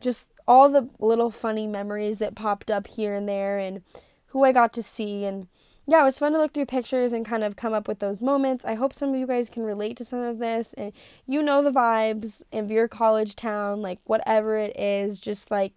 just 0.00 0.30
all 0.48 0.68
the 0.68 0.88
little 0.98 1.30
funny 1.30 1.66
memories 1.66 2.18
that 2.18 2.34
popped 2.34 2.70
up 2.70 2.88
here 2.88 3.14
and 3.14 3.28
there 3.28 3.58
and 3.58 3.82
who 4.28 4.44
I 4.44 4.50
got 4.52 4.72
to 4.74 4.82
see 4.82 5.24
and 5.24 5.46
yeah, 5.84 6.02
it 6.02 6.04
was 6.04 6.18
fun 6.18 6.32
to 6.32 6.38
look 6.38 6.54
through 6.54 6.66
pictures 6.66 7.12
and 7.12 7.26
kind 7.26 7.42
of 7.42 7.56
come 7.56 7.74
up 7.74 7.88
with 7.88 7.98
those 7.98 8.22
moments. 8.22 8.64
I 8.64 8.74
hope 8.74 8.94
some 8.94 9.12
of 9.12 9.16
you 9.16 9.26
guys 9.26 9.50
can 9.50 9.64
relate 9.64 9.96
to 9.96 10.04
some 10.04 10.20
of 10.20 10.38
this 10.38 10.74
and 10.74 10.92
you 11.26 11.42
know 11.42 11.60
the 11.60 11.72
vibes 11.72 12.42
of 12.52 12.70
your 12.70 12.86
college 12.86 13.34
town, 13.34 13.82
like 13.82 13.98
whatever 14.04 14.56
it 14.56 14.78
is, 14.78 15.18
just 15.18 15.50
like 15.50 15.72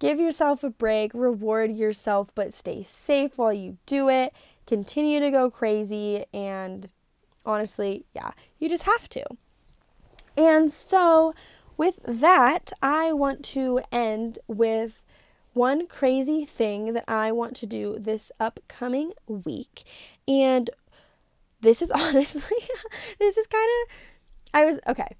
give 0.00 0.18
yourself 0.18 0.64
a 0.64 0.70
break, 0.70 1.12
reward 1.14 1.70
yourself, 1.70 2.32
but 2.34 2.52
stay 2.52 2.82
safe 2.82 3.38
while 3.38 3.52
you 3.52 3.78
do 3.86 4.08
it 4.08 4.32
continue 4.70 5.18
to 5.18 5.32
go 5.32 5.50
crazy. 5.50 6.24
And 6.32 6.88
honestly, 7.44 8.06
yeah, 8.14 8.30
you 8.58 8.68
just 8.68 8.84
have 8.84 9.08
to. 9.10 9.24
And 10.36 10.70
so, 10.70 11.34
with 11.76 11.98
that, 12.04 12.70
I 12.80 13.12
want 13.12 13.44
to 13.56 13.80
end 13.90 14.38
with 14.46 15.02
one 15.52 15.88
crazy 15.88 16.44
thing 16.44 16.92
that 16.92 17.04
I 17.08 17.32
want 17.32 17.56
to 17.56 17.66
do 17.66 17.98
this 17.98 18.30
upcoming 18.38 19.12
week. 19.26 19.82
And 20.28 20.70
this 21.60 21.82
is 21.82 21.90
honestly, 22.04 22.68
this 23.18 23.36
is 23.36 23.48
kind 23.48 23.68
of, 23.82 23.94
I 24.54 24.64
was, 24.64 24.78
okay, 24.86 25.16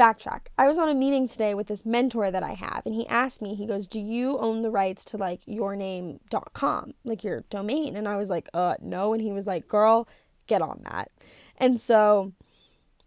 backtrack. 0.00 0.46
I 0.56 0.66
was 0.66 0.78
on 0.78 0.88
a 0.88 0.94
meeting 0.94 1.28
today 1.28 1.54
with 1.54 1.66
this 1.66 1.84
mentor 1.84 2.30
that 2.30 2.42
I 2.42 2.54
have, 2.54 2.82
and 2.86 2.94
he 2.94 3.06
asked 3.08 3.42
me, 3.42 3.54
he 3.54 3.66
goes, 3.66 3.86
Do 3.86 4.00
you 4.00 4.38
own 4.38 4.62
the 4.62 4.70
rights 4.70 5.04
to 5.06 5.18
like 5.18 5.44
yourname.com, 5.44 6.94
like 7.04 7.22
your 7.22 7.42
domain? 7.50 7.96
And 7.96 8.08
I 8.08 8.16
was 8.16 8.30
like, 8.30 8.48
Uh, 8.54 8.76
no. 8.80 9.12
And 9.12 9.22
he 9.22 9.32
was 9.32 9.46
like, 9.46 9.68
Girl, 9.68 10.08
get 10.46 10.62
on 10.62 10.80
that. 10.90 11.10
And 11.58 11.78
so 11.78 12.32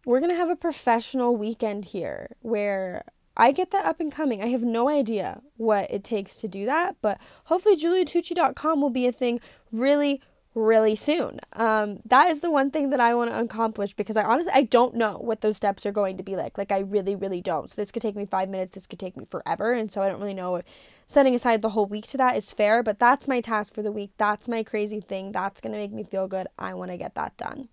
we're 0.05 0.19
going 0.19 0.31
to 0.31 0.37
have 0.37 0.49
a 0.49 0.55
professional 0.55 1.35
weekend 1.35 1.85
here 1.85 2.35
where 2.41 3.03
I 3.35 3.51
get 3.51 3.71
that 3.71 3.85
up 3.85 3.99
and 3.99 4.11
coming. 4.11 4.43
I 4.43 4.47
have 4.47 4.63
no 4.63 4.89
idea 4.89 5.41
what 5.57 5.89
it 5.89 6.03
takes 6.03 6.37
to 6.41 6.47
do 6.47 6.65
that, 6.65 6.97
but 7.01 7.17
hopefully 7.45 7.75
juliatucci.com 7.75 8.81
will 8.81 8.91
be 8.91 9.07
a 9.07 9.11
thing 9.11 9.39
really, 9.71 10.21
really 10.55 10.95
soon. 10.95 11.39
Um, 11.53 11.99
that 12.05 12.29
is 12.29 12.41
the 12.41 12.51
one 12.51 12.71
thing 12.71 12.89
that 12.91 12.99
I 12.99 13.13
want 13.15 13.31
to 13.31 13.39
accomplish 13.39 13.93
because 13.93 14.17
I 14.17 14.23
honestly 14.23 14.51
I 14.53 14.63
don't 14.63 14.95
know 14.95 15.17
what 15.17 15.41
those 15.41 15.57
steps 15.57 15.85
are 15.85 15.91
going 15.91 16.17
to 16.17 16.23
be 16.23 16.35
like. 16.35 16.57
Like 16.57 16.71
I 16.71 16.79
really, 16.79 17.15
really 17.15 17.41
don't. 17.41 17.69
So 17.69 17.75
this 17.75 17.91
could 17.91 18.01
take 18.01 18.15
me 18.15 18.25
five 18.25 18.49
minutes. 18.49 18.75
This 18.75 18.87
could 18.87 18.99
take 18.99 19.17
me 19.17 19.25
forever, 19.25 19.73
and 19.73 19.91
so 19.91 20.01
I 20.01 20.09
don't 20.09 20.19
really 20.19 20.33
know. 20.33 20.55
If 20.55 20.65
setting 21.07 21.35
aside 21.35 21.61
the 21.61 21.69
whole 21.69 21.85
week 21.85 22.07
to 22.07 22.17
that 22.17 22.37
is 22.37 22.51
fair, 22.51 22.83
but 22.83 22.99
that's 22.99 23.27
my 23.27 23.41
task 23.41 23.73
for 23.73 23.81
the 23.81 23.91
week. 23.91 24.11
That's 24.17 24.47
my 24.47 24.63
crazy 24.63 25.01
thing. 25.01 25.31
That's 25.31 25.61
gonna 25.61 25.77
make 25.77 25.91
me 25.91 26.03
feel 26.03 26.27
good. 26.27 26.47
I 26.57 26.73
want 26.73 26.91
to 26.91 26.97
get 26.97 27.15
that 27.15 27.35
done. 27.37 27.69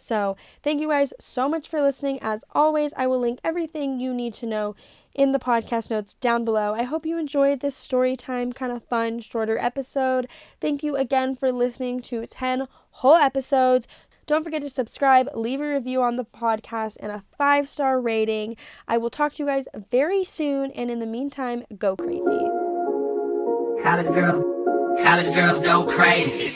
So, 0.00 0.36
thank 0.62 0.80
you 0.80 0.88
guys 0.88 1.12
so 1.20 1.48
much 1.48 1.68
for 1.68 1.82
listening. 1.82 2.18
As 2.22 2.44
always, 2.52 2.92
I 2.96 3.06
will 3.06 3.20
link 3.20 3.38
everything 3.44 4.00
you 4.00 4.14
need 4.14 4.34
to 4.34 4.46
know 4.46 4.74
in 5.14 5.32
the 5.32 5.38
podcast 5.38 5.90
notes 5.90 6.14
down 6.14 6.44
below. 6.44 6.74
I 6.74 6.84
hope 6.84 7.04
you 7.04 7.18
enjoyed 7.18 7.60
this 7.60 7.76
story 7.76 8.16
time, 8.16 8.52
kind 8.52 8.72
of 8.72 8.84
fun, 8.84 9.20
shorter 9.20 9.58
episode. 9.58 10.28
Thank 10.60 10.82
you 10.82 10.96
again 10.96 11.36
for 11.36 11.52
listening 11.52 12.00
to 12.02 12.26
10 12.26 12.66
whole 12.90 13.16
episodes. 13.16 13.86
Don't 14.26 14.44
forget 14.44 14.62
to 14.62 14.70
subscribe, 14.70 15.28
leave 15.34 15.60
a 15.60 15.74
review 15.74 16.02
on 16.02 16.14
the 16.14 16.24
podcast, 16.24 16.96
and 17.00 17.10
a 17.10 17.24
five 17.36 17.68
star 17.68 18.00
rating. 18.00 18.56
I 18.86 18.96
will 18.96 19.10
talk 19.10 19.32
to 19.34 19.42
you 19.42 19.48
guys 19.48 19.66
very 19.90 20.24
soon, 20.24 20.70
and 20.70 20.88
in 20.88 21.00
the 21.00 21.06
meantime, 21.06 21.64
go 21.76 21.96
crazy. 21.96 22.46
College 23.82 24.06
girls, 24.06 25.02
college 25.02 25.34
girls 25.34 25.60
go 25.60 25.84
crazy. 25.84 26.54